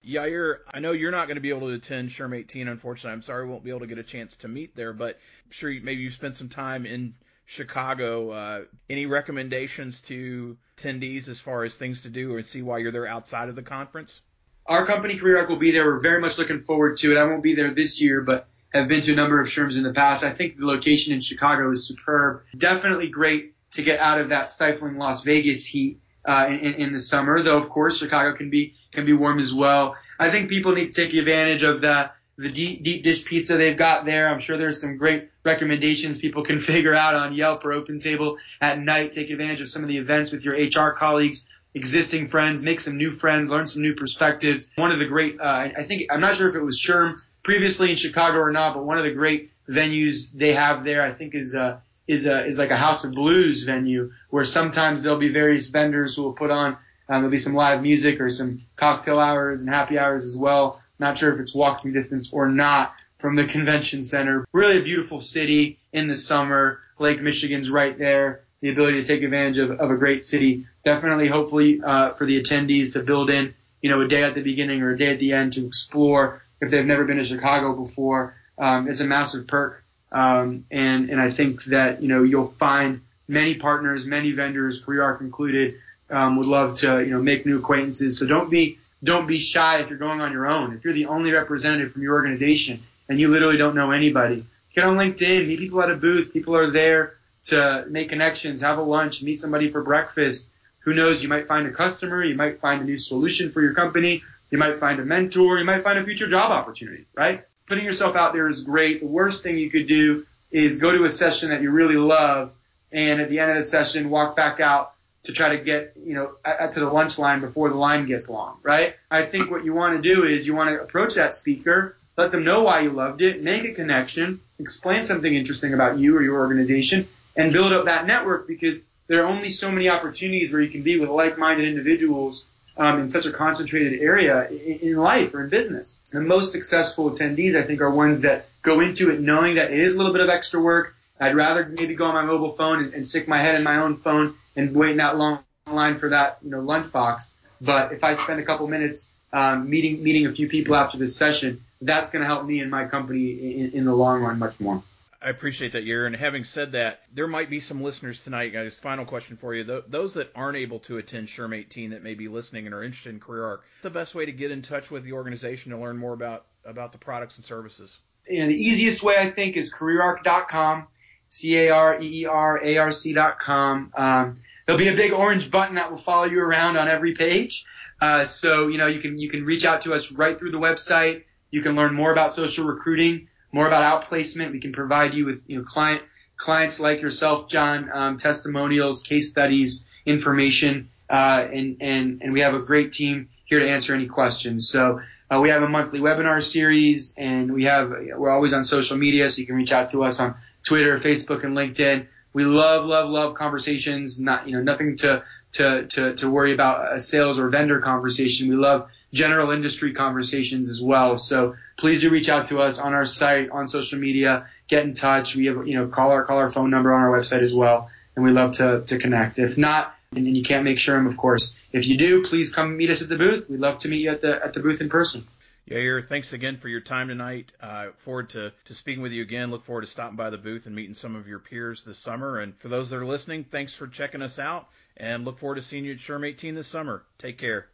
Yair, 0.06 0.58
I 0.72 0.80
know 0.80 0.92
you're 0.92 1.10
not 1.10 1.26
going 1.26 1.36
to 1.36 1.40
be 1.40 1.50
able 1.50 1.68
to 1.68 1.74
attend 1.74 2.10
SHRM 2.10 2.36
18, 2.36 2.68
unfortunately. 2.68 3.12
I'm 3.12 3.22
sorry 3.22 3.44
we 3.44 3.50
won't 3.50 3.64
be 3.64 3.70
able 3.70 3.80
to 3.80 3.86
get 3.86 3.98
a 3.98 4.02
chance 4.02 4.36
to 4.36 4.48
meet 4.48 4.76
there, 4.76 4.92
but 4.92 5.18
I'm 5.44 5.50
sure 5.50 5.70
maybe 5.70 6.02
you 6.02 6.10
spent 6.10 6.36
some 6.36 6.48
time 6.48 6.86
in 6.86 7.14
Chicago. 7.46 8.30
Uh, 8.30 8.60
any 8.88 9.06
recommendations 9.06 10.00
to 10.02 10.56
attendees 10.76 11.28
as 11.28 11.40
far 11.40 11.64
as 11.64 11.76
things 11.76 12.02
to 12.02 12.10
do 12.10 12.34
or 12.34 12.42
see 12.42 12.62
why 12.62 12.78
you're 12.78 12.92
there 12.92 13.06
outside 13.06 13.48
of 13.48 13.56
the 13.56 13.62
conference? 13.62 14.20
Our 14.66 14.86
company 14.86 15.18
CareerArc 15.18 15.48
will 15.48 15.56
be 15.56 15.70
there. 15.70 15.84
We're 15.86 16.00
very 16.00 16.20
much 16.20 16.38
looking 16.38 16.60
forward 16.60 16.98
to 16.98 17.12
it. 17.12 17.18
I 17.18 17.24
won't 17.24 17.42
be 17.42 17.54
there 17.54 17.72
this 17.74 18.00
year, 18.00 18.20
but 18.20 18.48
have 18.72 18.86
been 18.86 19.00
to 19.00 19.12
a 19.12 19.16
number 19.16 19.40
of 19.40 19.48
SHRMs 19.48 19.78
in 19.78 19.82
the 19.82 19.92
past. 19.92 20.24
I 20.24 20.30
think 20.30 20.58
the 20.58 20.66
location 20.66 21.14
in 21.14 21.22
Chicago 21.22 21.70
is 21.70 21.88
superb. 21.88 22.42
Definitely 22.56 23.08
great 23.08 23.54
to 23.72 23.82
get 23.82 23.98
out 23.98 24.20
of 24.20 24.28
that 24.28 24.50
stifling 24.50 24.96
Las 24.96 25.24
Vegas 25.24 25.64
heat 25.64 26.00
uh, 26.24 26.46
in, 26.48 26.74
in 26.74 26.92
the 26.92 27.00
summer, 27.00 27.42
though 27.42 27.58
of 27.58 27.70
course 27.70 27.98
Chicago 27.98 28.36
can 28.36 28.50
be 28.50 28.74
can 28.92 29.04
be 29.04 29.12
warm 29.12 29.38
as 29.38 29.52
well. 29.52 29.96
I 30.18 30.30
think 30.30 30.48
people 30.48 30.72
need 30.72 30.88
to 30.88 30.92
take 30.92 31.14
advantage 31.14 31.62
of 31.62 31.80
the 31.80 32.10
the 32.38 32.48
deep, 32.48 32.84
deep 32.84 33.02
dish 33.02 33.24
pizza 33.24 33.56
they've 33.56 33.76
got 33.76 34.04
there. 34.04 34.28
I'm 34.28 34.38
sure 34.38 34.56
there's 34.56 34.80
some 34.80 34.96
great 34.96 35.28
recommendations 35.44 36.18
people 36.18 36.44
can 36.44 36.60
figure 36.72 36.94
out 36.94 37.16
on 37.16 37.34
Yelp 37.34 37.64
or 37.64 37.70
OpenTable 37.70 38.36
at 38.60 38.78
night. 38.78 39.12
Take 39.12 39.30
advantage 39.30 39.60
of 39.60 39.68
some 39.68 39.82
of 39.82 39.88
the 39.88 39.98
events 39.98 40.30
with 40.30 40.44
your 40.44 40.54
HR 40.54 40.92
colleagues, 40.92 41.46
existing 41.74 42.28
friends, 42.28 42.62
make 42.62 42.78
some 42.78 42.96
new 42.96 43.10
friends, 43.10 43.50
learn 43.50 43.66
some 43.66 43.82
new 43.82 43.94
perspectives. 43.94 44.70
One 44.76 44.92
of 44.92 45.00
the 45.00 45.06
great, 45.06 45.40
uh, 45.40 45.68
I 45.76 45.82
think, 45.82 46.12
I'm 46.12 46.20
not 46.20 46.36
sure 46.36 46.48
if 46.48 46.54
it 46.54 46.62
was 46.62 46.80
SHRM 46.80 47.20
previously 47.42 47.90
in 47.90 47.96
Chicago 47.96 48.38
or 48.38 48.52
not, 48.52 48.74
but 48.74 48.84
one 48.84 48.98
of 48.98 49.04
the 49.04 49.12
great 49.12 49.50
venues 49.68 50.32
they 50.32 50.52
have 50.52 50.84
there, 50.84 51.02
I 51.02 51.12
think, 51.12 51.34
is 51.34 51.56
uh, 51.56 51.80
is 52.06 52.24
a, 52.26 52.46
is 52.46 52.56
like 52.56 52.70
a 52.70 52.76
House 52.76 53.04
of 53.04 53.12
Blues 53.12 53.64
venue 53.64 54.12
where 54.30 54.44
sometimes 54.44 55.02
there'll 55.02 55.18
be 55.18 55.28
various 55.28 55.68
vendors 55.68 56.16
who 56.16 56.22
will 56.22 56.32
put 56.32 56.50
on 56.50 56.78
um, 57.08 57.22
there'll 57.22 57.30
be 57.30 57.38
some 57.38 57.54
live 57.54 57.82
music 57.82 58.20
or 58.20 58.28
some 58.28 58.62
cocktail 58.76 59.18
hours 59.18 59.60
and 59.62 59.70
happy 59.70 59.98
hours 59.98 60.24
as 60.24 60.36
well. 60.36 60.80
Not 60.98 61.16
sure 61.16 61.32
if 61.32 61.40
it's 61.40 61.54
walking 61.54 61.92
distance 61.92 62.32
or 62.32 62.48
not 62.48 62.94
from 63.18 63.36
the 63.36 63.44
convention 63.44 64.04
center. 64.04 64.46
Really 64.52 64.78
a 64.78 64.82
beautiful 64.82 65.20
city 65.20 65.78
in 65.92 66.08
the 66.08 66.16
summer. 66.16 66.80
Lake 66.98 67.20
Michigan's 67.20 67.70
right 67.70 67.96
there. 67.96 68.42
The 68.60 68.70
ability 68.70 69.02
to 69.02 69.06
take 69.06 69.22
advantage 69.22 69.58
of, 69.58 69.70
of 69.70 69.90
a 69.90 69.96
great 69.96 70.24
city. 70.24 70.66
Definitely, 70.82 71.28
hopefully, 71.28 71.80
uh, 71.82 72.10
for 72.10 72.26
the 72.26 72.40
attendees 72.42 72.94
to 72.94 73.02
build 73.02 73.30
in, 73.30 73.54
you 73.80 73.88
know, 73.88 74.00
a 74.00 74.08
day 74.08 74.24
at 74.24 74.34
the 74.34 74.42
beginning 74.42 74.82
or 74.82 74.90
a 74.90 74.98
day 74.98 75.12
at 75.12 75.20
the 75.20 75.32
end 75.32 75.52
to 75.54 75.66
explore 75.66 76.42
if 76.60 76.70
they've 76.70 76.84
never 76.84 77.04
been 77.04 77.18
to 77.18 77.24
Chicago 77.24 77.74
before. 77.74 78.34
Um, 78.58 78.88
it's 78.88 79.00
a 79.00 79.04
massive 79.04 79.46
perk. 79.46 79.84
Um, 80.10 80.64
and, 80.70 81.10
and 81.10 81.20
I 81.20 81.30
think 81.30 81.64
that, 81.66 82.02
you 82.02 82.08
know, 82.08 82.24
you'll 82.24 82.52
find 82.58 83.02
many 83.28 83.54
partners, 83.54 84.06
many 84.06 84.32
vendors, 84.32 84.84
CareerArc 84.84 85.20
included, 85.20 85.76
um, 86.10 86.36
would 86.36 86.46
love 86.46 86.74
to, 86.74 87.00
you 87.00 87.10
know, 87.10 87.20
make 87.20 87.46
new 87.46 87.58
acquaintances. 87.58 88.18
So 88.18 88.26
don't 88.26 88.50
be, 88.50 88.78
don't 89.02 89.26
be 89.26 89.38
shy 89.38 89.80
if 89.80 89.88
you're 89.88 89.98
going 89.98 90.20
on 90.20 90.32
your 90.32 90.46
own. 90.46 90.74
If 90.74 90.84
you're 90.84 90.94
the 90.94 91.06
only 91.06 91.32
representative 91.32 91.92
from 91.92 92.02
your 92.02 92.14
organization 92.14 92.82
and 93.08 93.20
you 93.20 93.28
literally 93.28 93.56
don't 93.56 93.74
know 93.74 93.90
anybody, 93.90 94.44
get 94.74 94.84
on 94.84 94.96
LinkedIn, 94.96 95.46
meet 95.46 95.58
people 95.58 95.82
at 95.82 95.90
a 95.90 95.96
booth. 95.96 96.32
People 96.32 96.56
are 96.56 96.70
there 96.70 97.14
to 97.44 97.84
make 97.88 98.08
connections, 98.08 98.60
have 98.60 98.78
a 98.78 98.82
lunch, 98.82 99.22
meet 99.22 99.40
somebody 99.40 99.70
for 99.70 99.82
breakfast. 99.82 100.50
Who 100.80 100.94
knows? 100.94 101.22
You 101.22 101.28
might 101.28 101.46
find 101.46 101.66
a 101.66 101.70
customer. 101.70 102.24
You 102.24 102.34
might 102.34 102.60
find 102.60 102.82
a 102.82 102.84
new 102.84 102.98
solution 102.98 103.52
for 103.52 103.60
your 103.60 103.74
company. 103.74 104.22
You 104.50 104.58
might 104.58 104.80
find 104.80 105.00
a 105.00 105.04
mentor. 105.04 105.58
You 105.58 105.64
might 105.64 105.82
find 105.82 105.98
a 105.98 106.04
future 106.04 106.28
job 106.28 106.50
opportunity, 106.50 107.04
right? 107.14 107.44
Putting 107.66 107.84
yourself 107.84 108.16
out 108.16 108.32
there 108.32 108.48
is 108.48 108.62
great. 108.62 109.00
The 109.00 109.06
worst 109.06 109.42
thing 109.42 109.58
you 109.58 109.70
could 109.70 109.86
do 109.86 110.26
is 110.50 110.80
go 110.80 110.90
to 110.90 111.04
a 111.04 111.10
session 111.10 111.50
that 111.50 111.60
you 111.60 111.70
really 111.70 111.96
love 111.96 112.52
and 112.90 113.20
at 113.20 113.28
the 113.28 113.38
end 113.38 113.50
of 113.50 113.58
the 113.58 113.64
session 113.64 114.08
walk 114.08 114.34
back 114.34 114.60
out 114.60 114.92
to 115.24 115.32
try 115.32 115.56
to 115.56 115.62
get, 115.62 115.94
you 116.02 116.14
know, 116.14 116.32
to 116.72 116.80
the 116.80 116.88
lunch 116.88 117.18
line 117.18 117.40
before 117.40 117.68
the 117.68 117.74
line 117.74 118.06
gets 118.06 118.28
long, 118.28 118.58
right? 118.62 118.94
I 119.10 119.24
think 119.24 119.50
what 119.50 119.64
you 119.64 119.74
want 119.74 120.02
to 120.02 120.14
do 120.14 120.24
is 120.24 120.46
you 120.46 120.54
want 120.54 120.70
to 120.70 120.80
approach 120.80 121.14
that 121.14 121.34
speaker, 121.34 121.96
let 122.16 122.30
them 122.30 122.44
know 122.44 122.62
why 122.62 122.80
you 122.80 122.90
loved 122.90 123.20
it, 123.20 123.42
make 123.42 123.64
a 123.64 123.72
connection, 123.72 124.40
explain 124.58 125.02
something 125.02 125.32
interesting 125.32 125.74
about 125.74 125.98
you 125.98 126.16
or 126.16 126.22
your 126.22 126.38
organization, 126.38 127.08
and 127.36 127.52
build 127.52 127.72
up 127.72 127.84
that 127.84 128.06
network 128.06 128.46
because 128.48 128.82
there 129.06 129.22
are 129.22 129.26
only 129.26 129.50
so 129.50 129.70
many 129.70 129.88
opportunities 129.88 130.52
where 130.52 130.60
you 130.60 130.68
can 130.68 130.82
be 130.82 130.98
with 130.98 131.08
like-minded 131.08 131.66
individuals 131.66 132.44
um, 132.76 133.00
in 133.00 133.08
such 133.08 133.26
a 133.26 133.32
concentrated 133.32 134.00
area 134.00 134.48
in, 134.48 134.78
in 134.90 134.96
life 134.96 135.34
or 135.34 135.42
in 135.42 135.50
business. 135.50 135.98
The 136.12 136.20
most 136.20 136.52
successful 136.52 137.10
attendees, 137.10 137.56
I 137.56 137.62
think, 137.62 137.80
are 137.80 137.90
ones 137.90 138.20
that 138.20 138.46
go 138.62 138.80
into 138.80 139.10
it 139.10 139.20
knowing 139.20 139.56
that 139.56 139.72
it 139.72 139.78
is 139.78 139.94
a 139.94 139.96
little 139.98 140.12
bit 140.12 140.22
of 140.22 140.28
extra 140.28 140.60
work. 140.60 140.94
I'd 141.20 141.34
rather 141.34 141.66
maybe 141.66 141.94
go 141.94 142.04
on 142.04 142.14
my 142.14 142.24
mobile 142.24 142.52
phone 142.52 142.84
and, 142.84 142.94
and 142.94 143.06
stick 143.06 143.28
my 143.28 143.38
head 143.38 143.54
in 143.54 143.62
my 143.62 143.76
own 143.76 143.96
phone 143.96 144.34
and 144.56 144.74
wait 144.74 144.92
in 144.92 144.96
that 144.98 145.16
long 145.16 145.40
line 145.66 145.98
for 145.98 146.10
that, 146.10 146.38
you 146.42 146.50
know, 146.50 146.60
lunch 146.60 146.92
box. 146.92 147.34
But 147.60 147.92
if 147.92 148.04
I 148.04 148.14
spend 148.14 148.40
a 148.40 148.44
couple 148.44 148.66
minutes 148.68 149.12
um, 149.32 149.68
meeting 149.68 150.02
meeting 150.02 150.26
a 150.26 150.32
few 150.32 150.48
people 150.48 150.74
after 150.74 150.96
this 150.96 151.16
session, 151.16 151.62
that's 151.80 152.10
going 152.10 152.20
to 152.20 152.26
help 152.26 152.44
me 152.44 152.60
and 152.60 152.70
my 152.70 152.86
company 152.86 153.30
in, 153.30 153.72
in 153.72 153.84
the 153.84 153.94
long 153.94 154.22
run 154.22 154.38
much 154.38 154.58
more. 154.60 154.82
I 155.20 155.30
appreciate 155.30 155.72
that, 155.72 155.84
Yair. 155.84 156.06
And 156.06 156.14
having 156.14 156.44
said 156.44 156.72
that, 156.72 157.00
there 157.12 157.26
might 157.26 157.50
be 157.50 157.58
some 157.58 157.82
listeners 157.82 158.22
tonight, 158.22 158.52
guys. 158.52 158.78
Final 158.78 159.04
question 159.04 159.36
for 159.36 159.52
you: 159.52 159.64
those 159.64 160.14
that 160.14 160.30
aren't 160.34 160.56
able 160.56 160.78
to 160.80 160.98
attend 160.98 161.26
SHRM 161.26 161.56
18 161.56 161.90
that 161.90 162.04
may 162.04 162.14
be 162.14 162.28
listening 162.28 162.66
and 162.66 162.74
are 162.74 162.84
interested 162.84 163.10
in 163.10 163.20
CareerArc, 163.20 163.58
the 163.82 163.90
best 163.90 164.14
way 164.14 164.26
to 164.26 164.32
get 164.32 164.52
in 164.52 164.62
touch 164.62 164.90
with 164.90 165.02
the 165.02 165.12
organization 165.14 165.72
to 165.72 165.78
learn 165.78 165.96
more 165.96 166.12
about 166.12 166.46
about 166.64 166.92
the 166.92 166.98
products 166.98 167.36
and 167.36 167.44
services. 167.44 167.98
You 168.28 168.42
know, 168.42 168.48
the 168.48 168.54
easiest 168.54 169.02
way 169.02 169.16
I 169.18 169.30
think 169.30 169.56
is 169.56 169.74
CareerArc.com, 169.74 170.86
C 171.28 171.56
A 171.58 171.70
R 171.70 172.00
R 172.30 172.64
A 172.64 172.78
R 172.78 172.92
C.com. 172.92 173.92
Um, 173.96 174.40
There'll 174.68 174.78
be 174.78 174.88
a 174.88 174.94
big 174.94 175.14
orange 175.14 175.50
button 175.50 175.76
that 175.76 175.90
will 175.90 175.96
follow 175.96 176.26
you 176.26 176.40
around 176.40 176.76
on 176.76 176.88
every 176.88 177.14
page. 177.14 177.64
Uh, 178.02 178.24
so 178.24 178.68
you 178.68 178.76
know 178.76 178.86
you 178.86 179.00
can 179.00 179.18
you 179.18 179.30
can 179.30 179.46
reach 179.46 179.64
out 179.64 179.82
to 179.82 179.94
us 179.94 180.12
right 180.12 180.38
through 180.38 180.50
the 180.50 180.58
website. 180.58 181.22
You 181.50 181.62
can 181.62 181.74
learn 181.74 181.94
more 181.94 182.12
about 182.12 182.34
social 182.34 182.66
recruiting, 182.66 183.28
more 183.50 183.66
about 183.66 184.04
outplacement. 184.04 184.52
We 184.52 184.60
can 184.60 184.72
provide 184.72 185.14
you 185.14 185.24
with 185.24 185.42
you 185.46 185.56
know 185.56 185.64
client 185.64 186.02
clients 186.36 186.78
like 186.78 187.00
yourself, 187.00 187.48
Jon, 187.48 187.90
um, 187.90 188.18
testimonials, 188.18 189.02
case 189.02 189.30
studies, 189.30 189.86
information, 190.04 190.90
uh, 191.08 191.46
and 191.50 191.78
and 191.80 192.22
and 192.22 192.32
we 192.34 192.42
have 192.42 192.52
a 192.52 192.60
great 192.60 192.92
team 192.92 193.30
here 193.46 193.60
to 193.60 193.68
answer 193.70 193.94
any 193.94 194.06
questions. 194.06 194.68
So. 194.68 195.00
Uh, 195.30 195.40
we 195.40 195.50
have 195.50 195.62
a 195.62 195.68
monthly 195.68 196.00
webinar 196.00 196.42
series, 196.42 197.12
and 197.16 197.52
we 197.52 197.64
have 197.64 197.90
we're 197.90 198.30
always 198.30 198.52
on 198.52 198.64
social 198.64 198.96
media, 198.96 199.28
so 199.28 199.40
you 199.40 199.46
can 199.46 199.56
reach 199.56 199.72
out 199.72 199.90
to 199.90 200.04
us 200.04 200.20
on 200.20 200.34
Twitter, 200.64 200.98
Facebook, 200.98 201.44
and 201.44 201.54
LinkedIn. 201.54 202.06
We 202.32 202.44
love, 202.44 202.86
love, 202.86 203.10
love 203.10 203.34
conversations. 203.34 204.18
Not, 204.20 204.46
you 204.46 204.54
know, 204.54 204.62
nothing 204.62 204.96
to, 204.98 205.24
to, 205.52 205.86
to, 205.86 206.14
to 206.14 206.30
worry 206.30 206.54
about 206.54 206.94
a 206.94 207.00
sales 207.00 207.38
or 207.38 207.48
vendor 207.48 207.80
conversation. 207.80 208.48
We 208.48 208.56
love 208.56 208.88
general 209.12 209.50
industry 209.50 209.92
conversations 209.92 210.68
as 210.68 210.80
well. 210.80 211.16
So 211.16 211.56
please 211.78 212.02
do 212.02 212.10
reach 212.10 212.28
out 212.28 212.48
to 212.48 212.60
us 212.60 212.78
on 212.78 212.92
our 212.94 213.06
site, 213.06 213.50
on 213.50 213.66
social 213.66 213.98
media, 213.98 214.46
get 214.66 214.84
in 214.84 214.94
touch. 214.94 215.34
We 215.34 215.46
have, 215.46 215.66
you 215.66 215.74
know, 215.74 215.88
call 215.88 216.10
our, 216.10 216.24
call 216.24 216.38
our 216.38 216.50
phone 216.50 216.70
number 216.70 216.92
on 216.92 217.00
our 217.02 217.10
website 217.10 217.42
as 217.42 217.54
well. 217.54 217.90
And 218.14 218.24
we 218.24 218.30
love 218.30 218.56
to, 218.56 218.82
to 218.82 218.98
connect. 218.98 219.38
If 219.38 219.56
not, 219.56 219.94
and, 220.12 220.26
and 220.26 220.36
you 220.36 220.42
can't 220.42 220.64
make 220.64 220.78
SHRM, 220.78 221.06
of 221.06 221.16
course. 221.16 221.68
If 221.72 221.86
you 221.86 221.96
do, 221.96 222.22
please 222.22 222.52
come 222.52 222.76
meet 222.76 222.90
us 222.90 223.02
at 223.02 223.08
the 223.08 223.16
booth. 223.16 223.48
We'd 223.48 223.60
love 223.60 223.78
to 223.78 223.88
meet 223.88 224.00
you 224.00 224.10
at 224.10 224.20
the, 224.20 224.42
at 224.44 224.52
the 224.52 224.60
booth 224.60 224.80
in 224.80 224.88
person. 224.88 225.26
Yair, 225.70 226.06
thanks 226.06 226.32
again 226.32 226.56
for 226.56 226.68
your 226.68 226.80
time 226.80 227.08
tonight. 227.08 227.52
Uh, 227.60 227.88
forward 227.96 228.30
to, 228.30 228.52
to 228.64 228.74
speaking 228.74 229.02
with 229.02 229.12
you 229.12 229.22
again. 229.22 229.50
Look 229.50 229.64
forward 229.64 229.82
to 229.82 229.86
stopping 229.86 230.16
by 230.16 230.30
the 230.30 230.38
booth 230.38 230.66
and 230.66 230.74
meeting 230.74 230.94
some 230.94 231.14
of 231.14 231.28
your 231.28 231.38
peers 231.38 231.84
this 231.84 231.98
summer. 231.98 232.38
And 232.38 232.56
for 232.56 232.68
those 232.68 232.88
that 232.90 232.96
are 232.98 233.06
listening, 233.06 233.44
thanks 233.44 233.74
for 233.74 233.86
checking 233.86 234.22
us 234.22 234.38
out 234.38 234.68
and 234.96 235.26
look 235.26 235.36
forward 235.36 235.56
to 235.56 235.62
seeing 235.62 235.84
you 235.84 235.92
at 235.92 235.98
SHRM 235.98 236.26
18 236.26 236.54
this 236.54 236.68
summer. 236.68 237.04
Take 237.18 237.36
care. 237.36 237.68